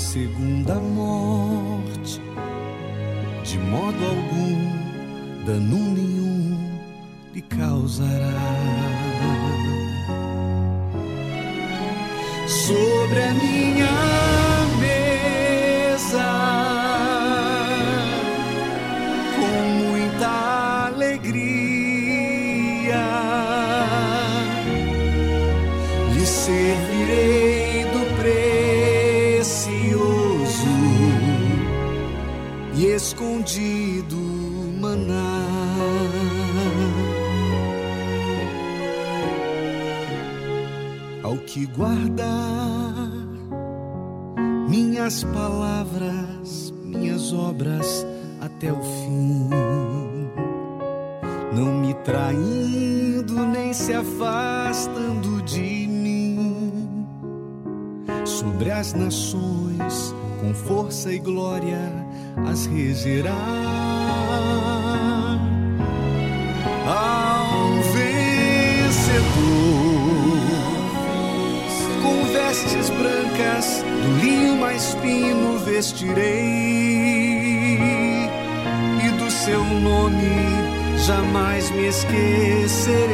[0.00, 0.79] segunda
[58.40, 61.92] Sobre as nações, com força e glória,
[62.50, 63.36] as regerá.
[66.86, 68.40] Ao vencedor,
[72.02, 76.24] com vestes brancas, do linho mais fino vestirei,
[79.04, 83.10] e do seu nome jamais me esquecerei.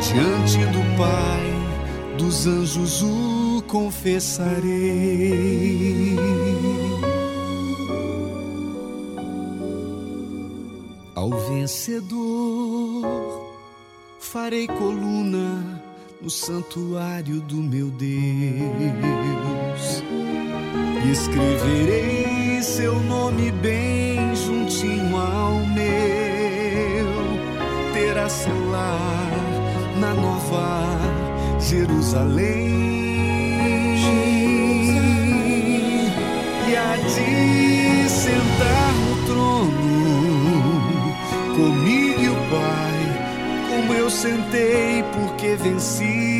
[0.00, 1.45] Diante do Pai,
[2.16, 4.66] dos anjos o confessarei.
[11.14, 13.04] Ao vencedor
[14.18, 15.82] farei coluna
[16.20, 18.06] no santuário do meu Deus
[21.04, 27.06] e escreverei seu nome bem juntinho ao meu.
[27.92, 29.30] Terá seu lar
[30.00, 31.15] na nova
[31.66, 33.16] Jerusalém.
[36.68, 39.72] E há de sentar no trono
[41.56, 42.98] comigo e o Pai,
[43.68, 46.36] como eu sentei porque venci.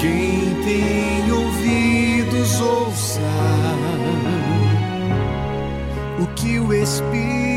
[0.00, 3.20] Quem tem ouvidos ouça
[6.18, 7.47] o que o Espírito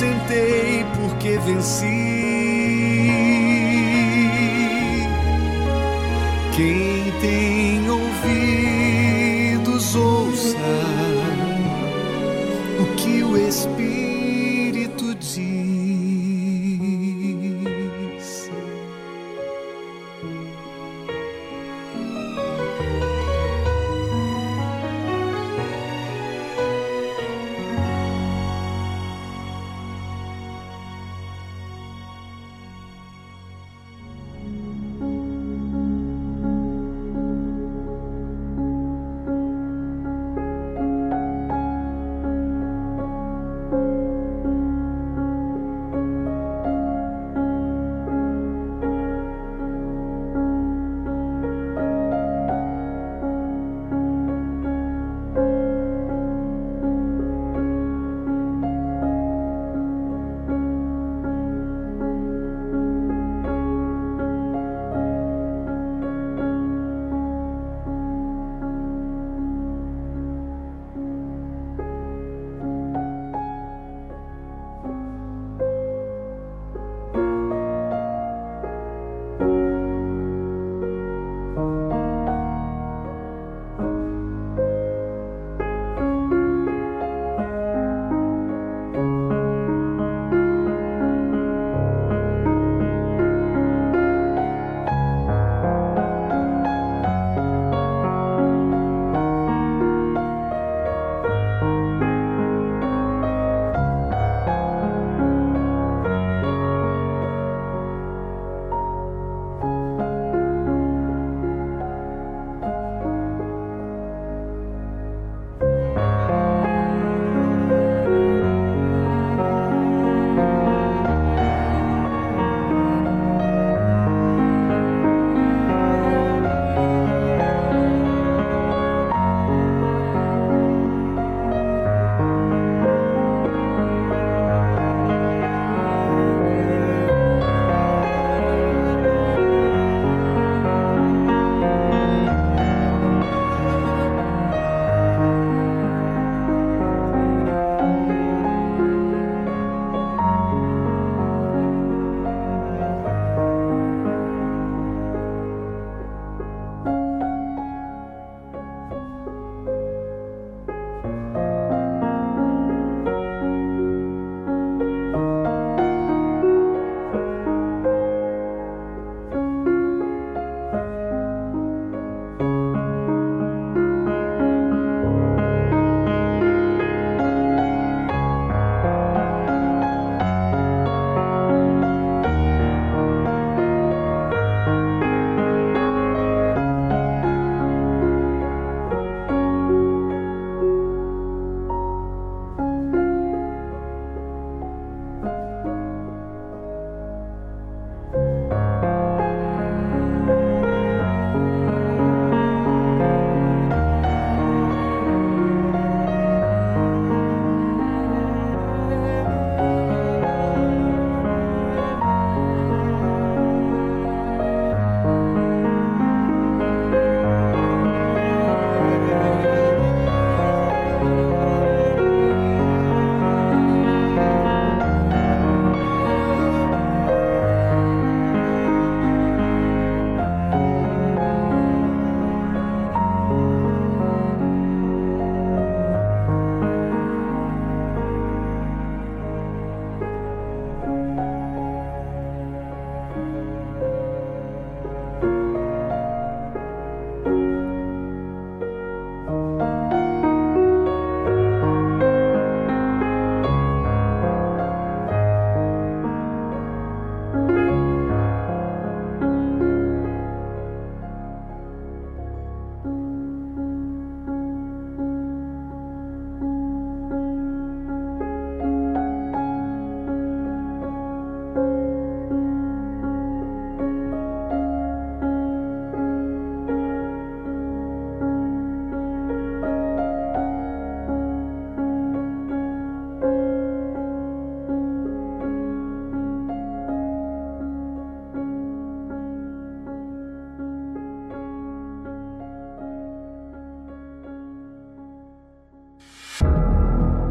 [0.00, 1.84] sentei porque venci.
[6.56, 7.69] Quem tem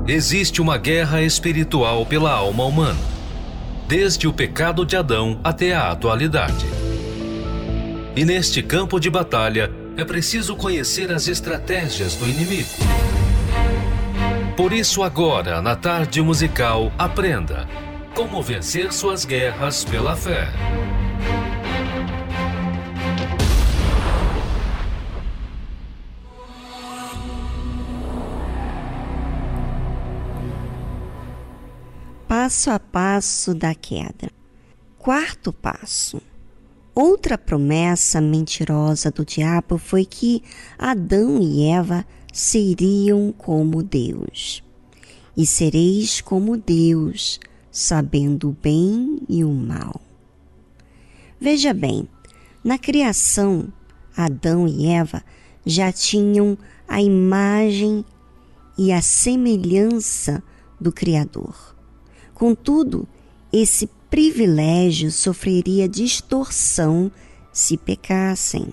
[0.10, 3.00] Existe uma guerra espiritual pela alma humana,
[3.88, 6.66] desde o pecado de Adão até a atualidade.
[8.16, 12.70] E neste campo de batalha, é preciso conhecer as estratégias do inimigo.
[14.58, 17.70] Por isso, agora, na tarde musical, aprenda
[18.16, 20.48] como vencer suas guerras pela fé.
[32.50, 34.32] Passo a passo da queda.
[34.98, 36.20] Quarto passo.
[36.96, 40.42] Outra promessa mentirosa do diabo foi que
[40.76, 42.04] Adão e Eva
[42.34, 44.64] seriam como Deus.
[45.38, 47.40] E sereis como Deus,
[47.72, 50.02] sabendo o bem e o mal.
[51.40, 52.10] Veja bem,
[52.64, 53.72] na criação,
[54.18, 55.24] Adão e Eva
[55.64, 56.58] já tinham
[56.88, 58.04] a imagem
[58.76, 60.42] e a semelhança
[60.82, 61.78] do Criador.
[62.40, 63.06] Contudo,
[63.52, 67.12] esse privilégio sofreria distorção
[67.52, 68.72] se pecassem.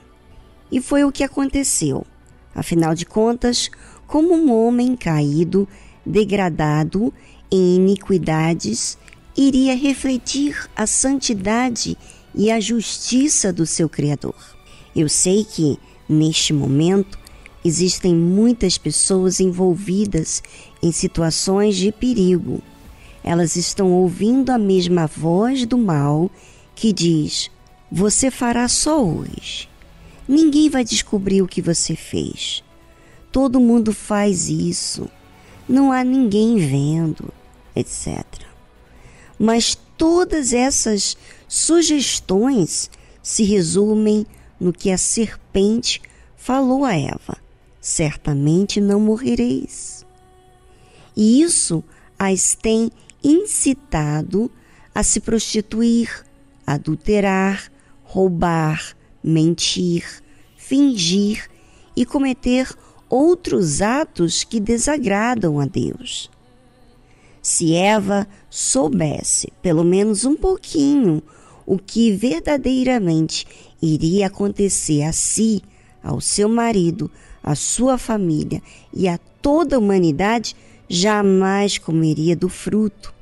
[0.70, 2.06] E foi o que aconteceu.
[2.54, 3.68] Afinal de contas,
[4.06, 5.66] como um homem caído,
[6.06, 7.12] degradado
[7.50, 8.96] em iniquidades,
[9.36, 11.98] iria refletir a santidade
[12.32, 14.36] e a justiça do seu Criador.
[14.94, 15.76] Eu sei que,
[16.08, 17.18] neste momento,
[17.64, 20.40] existem muitas pessoas envolvidas
[20.80, 22.62] em situações de perigo
[23.26, 26.30] elas estão ouvindo a mesma voz do mal
[26.76, 27.50] que diz:
[27.90, 29.68] Você fará só hoje.
[30.28, 32.62] Ninguém vai descobrir o que você fez.
[33.32, 35.10] Todo mundo faz isso.
[35.68, 37.28] Não há ninguém vendo,
[37.74, 38.24] etc.
[39.36, 41.16] Mas todas essas
[41.48, 42.88] sugestões
[43.20, 44.24] se resumem
[44.60, 46.00] no que a serpente
[46.36, 47.38] falou a Eva:
[47.80, 50.06] certamente não morrereis.
[51.16, 51.82] E isso
[52.16, 52.90] as tem
[53.26, 54.48] incitado
[54.94, 56.24] a se prostituir,
[56.64, 57.70] adulterar,
[58.04, 60.22] roubar, mentir,
[60.56, 61.50] fingir
[61.96, 62.72] e cometer
[63.10, 66.30] outros atos que desagradam a Deus.
[67.42, 71.20] Se Eva soubesse, pelo menos um pouquinho,
[71.64, 73.44] o que verdadeiramente
[73.82, 75.62] iria acontecer a si,
[76.02, 77.10] ao seu marido,
[77.42, 78.62] à sua família
[78.94, 80.54] e a toda a humanidade,
[80.88, 83.15] jamais comeria do fruto.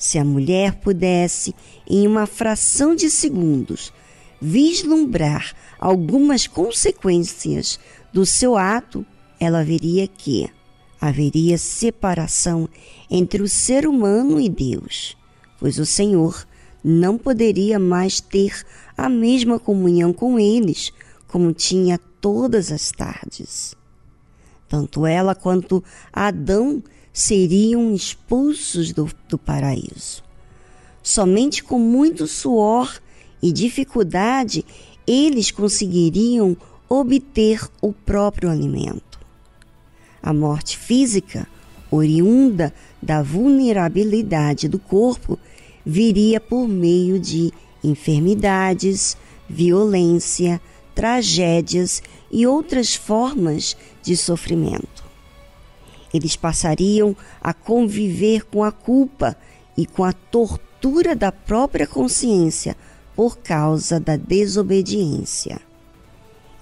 [0.00, 1.54] Se a mulher pudesse,
[1.86, 3.92] em uma fração de segundos,
[4.40, 7.78] vislumbrar algumas consequências
[8.10, 9.04] do seu ato,
[9.38, 10.48] ela veria que
[10.98, 12.66] haveria separação
[13.10, 15.18] entre o ser humano e Deus,
[15.58, 16.48] pois o Senhor
[16.82, 18.64] não poderia mais ter
[18.96, 20.94] a mesma comunhão com eles
[21.28, 23.74] como tinha todas as tardes.
[24.66, 30.22] Tanto ela quanto Adão seriam expulsos do, do paraíso.
[31.02, 33.00] Somente com muito suor
[33.42, 34.64] e dificuldade
[35.06, 36.56] eles conseguiriam
[36.88, 39.18] obter o próprio alimento.
[40.22, 41.48] A morte física,
[41.90, 42.72] oriunda
[43.02, 45.38] da vulnerabilidade do corpo,
[45.84, 49.16] viria por meio de enfermidades,
[49.48, 50.60] violência,
[50.94, 54.99] tragédias e outras formas de sofrimento.
[56.12, 59.36] Eles passariam a conviver com a culpa
[59.76, 62.76] e com a tortura da própria consciência
[63.14, 65.60] por causa da desobediência.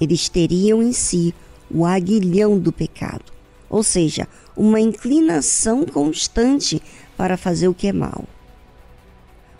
[0.00, 1.34] Eles teriam em si
[1.70, 3.32] o aguilhão do pecado,
[3.68, 6.82] ou seja, uma inclinação constante
[7.16, 8.24] para fazer o que é mal.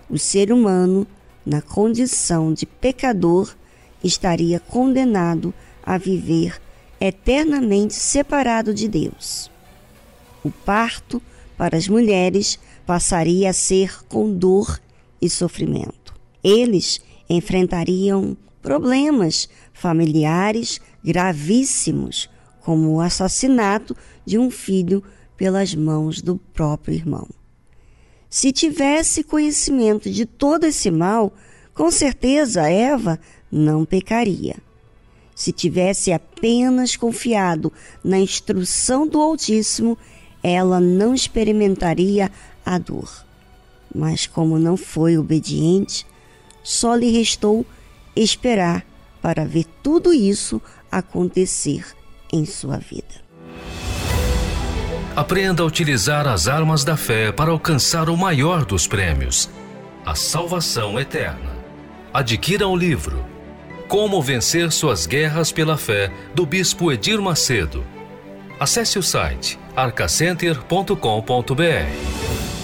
[0.09, 1.07] O ser humano,
[1.45, 3.55] na condição de pecador,
[4.03, 5.53] estaria condenado
[5.83, 6.61] a viver
[7.01, 9.51] eternamente separado de Deus.
[10.45, 11.23] O parto
[11.57, 14.81] para as mulheres passaria a ser com dor
[15.21, 16.15] e sofrimento.
[16.43, 22.29] Eles enfrentariam problemas familiares gravíssimos,
[22.61, 25.03] como o assassinato de um filho
[25.37, 27.27] pelas mãos do próprio irmão.
[28.29, 31.33] Se tivesse conhecimento de todo esse mal,
[31.73, 33.19] com certeza Eva
[33.51, 34.57] não pecaria.
[35.35, 39.97] Se tivesse apenas confiado na instrução do Altíssimo,
[40.49, 42.31] ela não experimentaria
[42.65, 43.25] a dor.
[43.95, 46.07] Mas como não foi obediente,
[46.63, 47.65] só lhe restou
[48.15, 48.85] esperar
[49.23, 50.61] para ver tudo isso
[50.91, 51.85] acontecer
[52.33, 53.29] em sua vida.
[55.17, 59.51] Aprenda a utilizar as armas da fé para alcançar o maior dos prêmios,
[60.07, 61.59] a salvação eterna.
[62.15, 63.25] Adquira o livro
[63.89, 67.85] Como Vencer Suas Guerras pela Fé, do Bispo Edir Macedo.
[68.59, 72.58] Acesse o site arcacenter.com.br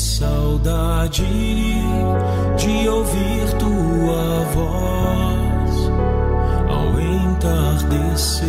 [0.00, 1.26] saudade
[2.56, 5.90] de ouvir tua voz
[6.68, 8.48] ao entardecer.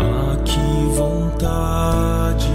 [0.00, 2.48] Ah, que vontade,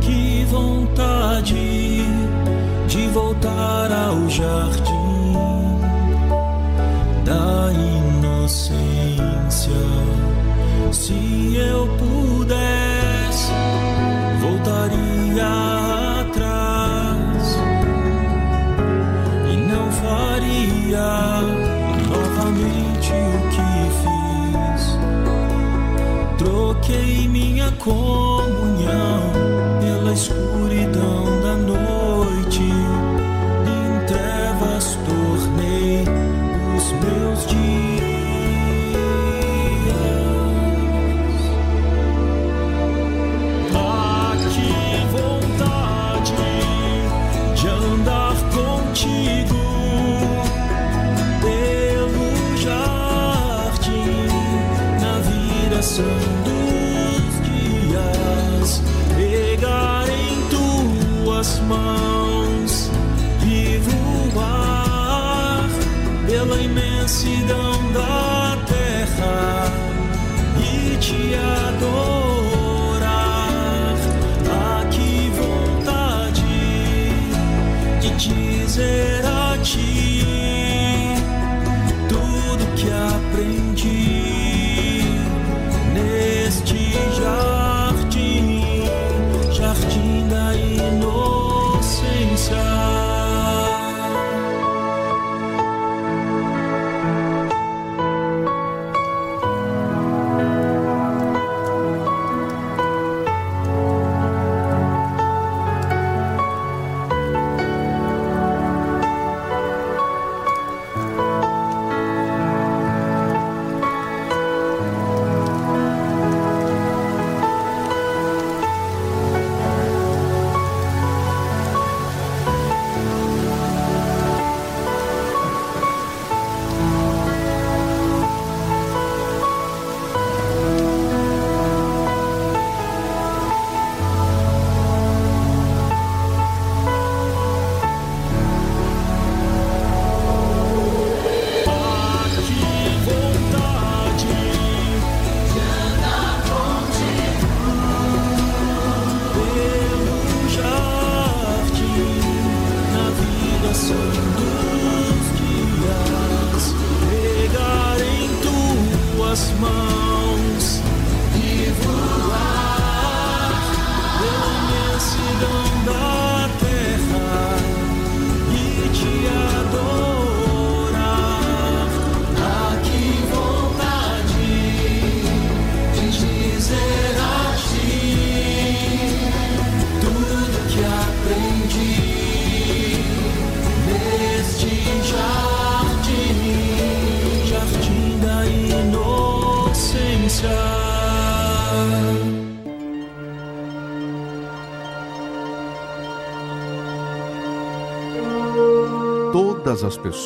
[0.00, 2.02] que vontade
[2.88, 5.36] de voltar ao jardim
[7.24, 7.70] da
[8.18, 9.72] inocência.
[10.90, 12.05] Se eu puder
[27.86, 28.25] Todas
[67.28, 67.65] as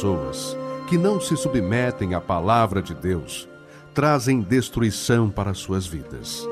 [0.00, 0.56] pessoas
[0.86, 3.46] que não se submetem à palavra de Deus
[3.92, 6.48] trazem destruição para suas vidas.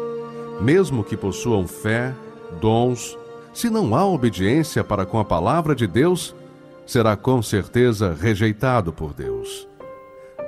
[0.61, 2.13] Mesmo que possuam fé,
[2.61, 3.17] dons,
[3.55, 6.37] se não há obediência para com a palavra de Deus,
[6.85, 9.67] será com certeza rejeitado por Deus.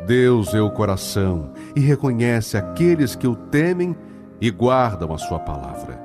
[0.07, 3.97] Deus é o coração e reconhece aqueles que o temem
[4.39, 5.99] e guardam a sua palavra.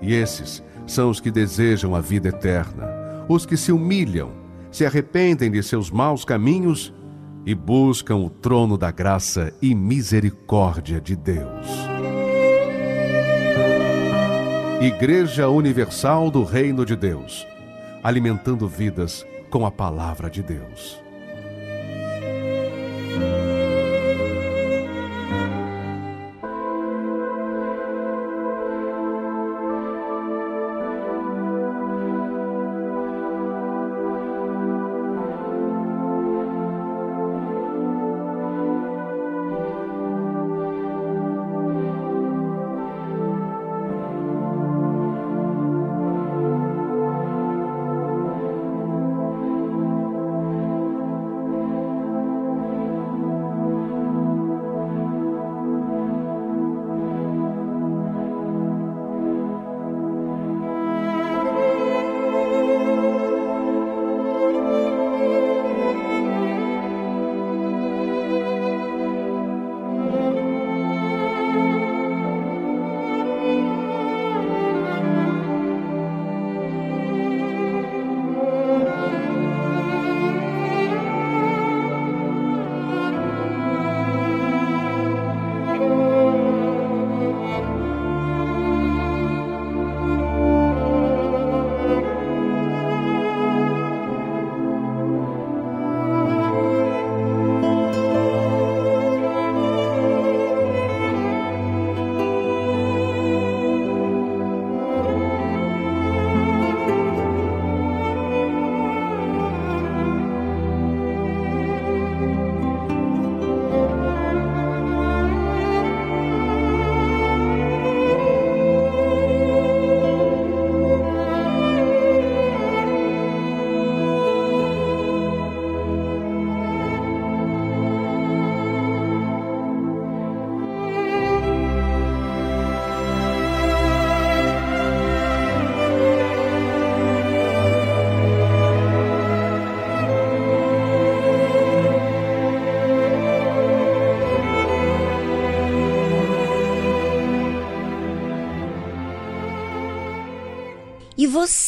[0.00, 2.88] E esses são os que desejam a vida eterna,
[3.28, 4.39] os que se humilham,
[4.70, 6.92] se arrependem de seus maus caminhos
[7.44, 11.66] e buscam o trono da graça e misericórdia de Deus.
[14.80, 17.46] Igreja Universal do Reino de Deus,
[18.02, 21.09] alimentando vidas com a palavra de Deus.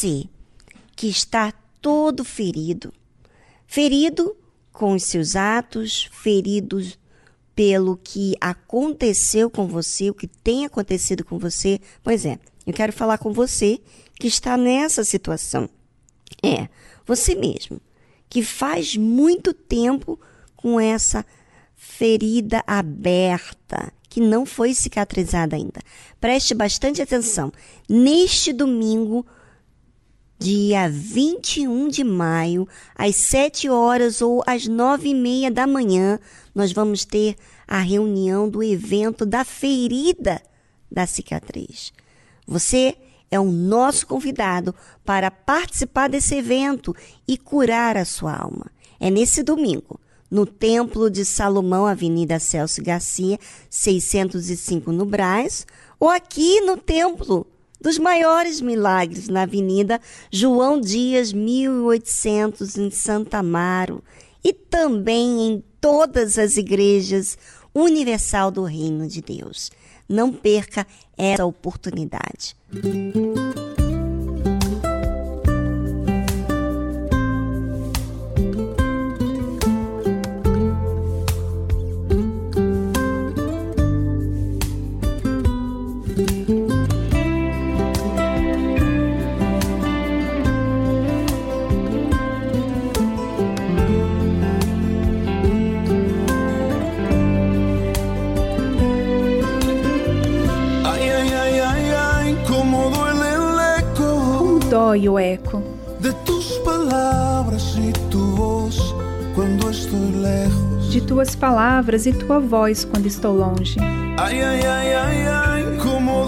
[0.03, 0.25] Você,
[0.97, 2.93] que está todo ferido,
[3.67, 4.37] ferido
[4.73, 6.99] com os seus atos, feridos
[7.55, 11.81] pelo que aconteceu com você, o que tem acontecido com você.
[12.03, 13.81] Pois é, eu quero falar com você
[14.19, 15.69] que está nessa situação.
[16.43, 16.69] É,
[17.07, 17.81] você mesmo,
[18.29, 20.19] que faz muito tempo
[20.57, 21.25] com essa
[21.77, 25.81] ferida aberta, que não foi cicatrizada ainda.
[26.21, 27.53] Preste bastante atenção.
[27.89, 29.27] Neste domingo,
[30.43, 32.67] dia 21 de maio,
[32.97, 36.19] às 7 horas ou às 9 e meia da manhã,
[36.53, 37.37] nós vamos ter
[37.67, 40.43] a reunião do evento da ferida
[40.91, 41.93] da cicatriz.
[42.45, 42.97] Você
[43.31, 44.75] é o nosso convidado
[45.05, 46.95] para participar desse evento
[47.27, 48.67] e curar a sua alma.
[48.99, 53.39] É nesse domingo, no Templo de Salomão, Avenida Celso Garcia,
[53.71, 55.65] 605 no Brás,
[56.01, 57.47] ou aqui no Templo
[57.83, 60.01] dos maiores milagres na Avenida
[60.31, 64.03] João Dias, 1800, em Santa Amaro,
[64.43, 67.37] e também em todas as igrejas
[67.75, 69.71] universal do Reino de Deus.
[70.09, 70.87] Não perca
[71.17, 72.57] essa oportunidade.
[104.83, 105.63] Dói o eco
[106.01, 106.13] de
[111.03, 113.79] tuas palavras e tua voz quando estou longe.
[114.19, 116.27] Ai, ai, ai, como.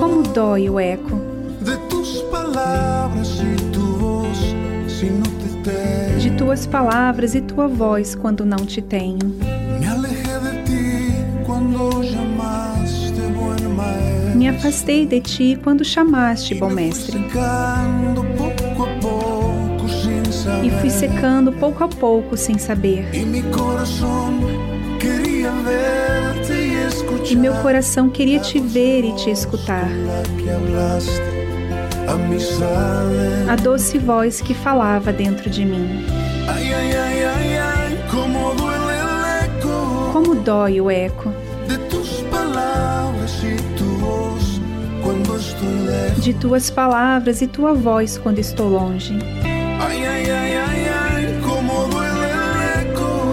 [0.00, 1.20] Como dói o eco
[1.60, 1.76] de
[2.30, 4.38] palavras e tu voz
[4.88, 6.18] se não te tenho.
[6.18, 9.18] De tuas palavras e tua voz quando não te tenho.
[14.42, 17.16] Me afastei de ti quando chamaste, bom mestre.
[20.64, 23.08] E fui secando pouco a pouco sem saber.
[23.14, 23.24] E
[27.36, 29.88] meu coração queria te ver e te escutar.
[33.48, 36.04] A doce voz que falava dentro de mim.
[40.12, 41.32] Como dói o eco
[46.18, 49.18] de tuas palavras e tua voz quando estou longe.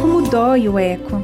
[0.02, 1.22] Como dói o eco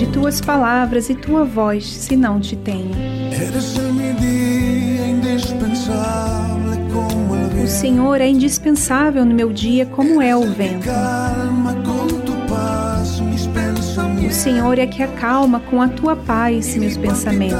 [0.00, 2.90] de tuas palavras e tua voz, se não te tenho.
[7.62, 10.88] O Senhor é indispensável no meu dia, como é o vento.
[14.30, 17.58] O Senhor é que acalma com a tua paz meus pensamentos.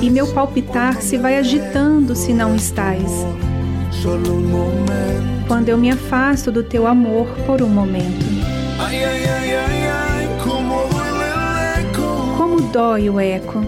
[0.00, 3.04] E meu palpitar se vai agitando se não estás.
[5.46, 8.24] Quando eu me afasto do teu amor por um momento.
[12.38, 13.62] Como dói o eco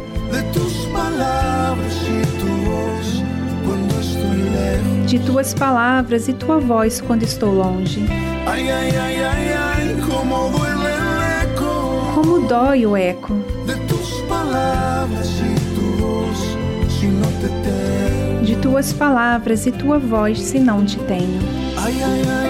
[5.07, 8.05] de tuas palavras e tua voz quando estou longe.
[8.47, 9.23] Ai, ai, ai,
[12.24, 13.34] como dói o eco.
[18.42, 21.38] De tuas palavras e tua voz, se não te tenho.
[21.76, 22.44] Ai, ai, ai.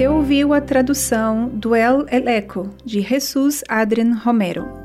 [0.00, 4.79] Você ouviu a tradução do El Eleco de Jesus Adrien Romero.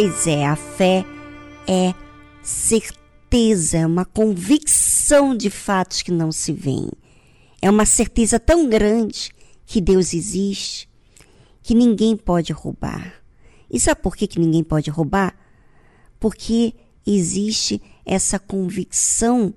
[0.00, 1.04] Pois é, a fé
[1.66, 1.92] é
[2.40, 6.88] certeza, é uma convicção de fatos que não se veem.
[7.60, 9.32] É uma certeza tão grande
[9.66, 10.88] que Deus existe
[11.64, 13.12] que ninguém pode roubar.
[13.68, 15.36] E sabe por que, que ninguém pode roubar?
[16.20, 19.52] Porque existe essa convicção,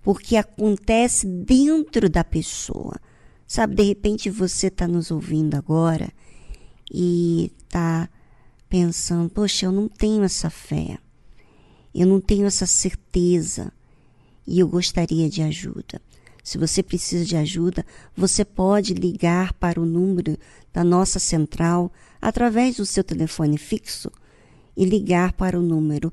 [0.00, 3.00] porque acontece dentro da pessoa.
[3.48, 6.08] Sabe, de repente você está nos ouvindo agora
[6.88, 8.08] e está
[8.72, 10.96] pensando: poxa, eu não tenho essa fé,
[11.94, 13.70] eu não tenho essa certeza
[14.46, 16.00] e eu gostaria de ajuda.
[16.42, 17.84] Se você precisa de ajuda,
[18.16, 20.38] você pode ligar para o número
[20.72, 24.10] da nossa central através do seu telefone fixo
[24.74, 26.10] e ligar para o número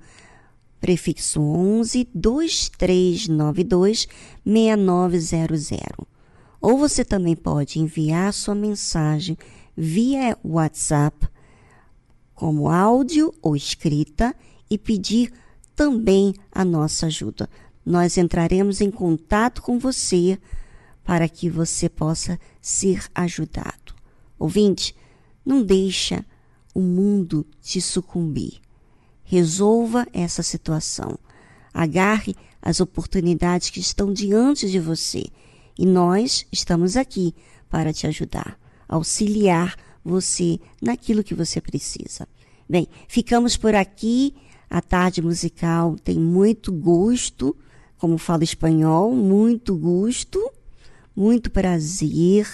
[0.81, 4.05] prefixo 11 2392
[4.45, 6.05] 6900.
[6.59, 9.37] Ou você também pode enviar sua mensagem
[9.77, 11.25] via WhatsApp
[12.39, 14.33] como áudio ou escrita
[14.69, 15.33] e pedir
[15.75, 17.49] também a nossa ajuda
[17.89, 20.37] nós entraremos em contato com você
[21.03, 23.95] para que você possa ser ajudado.
[24.37, 24.95] Ouvinte,
[25.43, 26.23] não deixa
[26.71, 28.61] o mundo te sucumbir.
[29.23, 31.17] Resolva essa situação.
[31.73, 35.25] Agarre as oportunidades que estão diante de você
[35.75, 37.33] e nós estamos aqui
[37.67, 42.27] para te ajudar, auxiliar você naquilo que você precisa.
[42.67, 44.35] Bem, ficamos por aqui.
[44.69, 47.55] A tarde musical tem muito gosto
[47.99, 50.39] como falo espanhol, muito gosto,
[51.13, 52.47] muito prazer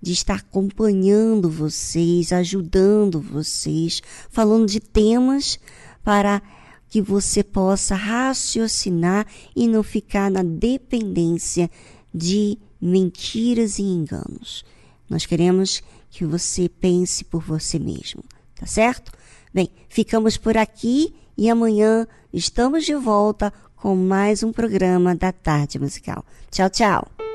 [0.00, 4.00] de estar acompanhando vocês, ajudando vocês,
[4.30, 5.58] falando de temas
[6.02, 6.40] para
[6.88, 11.70] que você possa raciocinar e não ficar na dependência
[12.14, 14.64] de mentiras e enganos.
[15.10, 18.22] Nós queremos que você pense por você mesmo,
[18.54, 19.12] tá certo?
[19.52, 25.78] Bem, ficamos por aqui e amanhã estamos de volta com mais um programa da Tarde
[25.78, 26.24] Musical.
[26.50, 27.27] Tchau, tchau!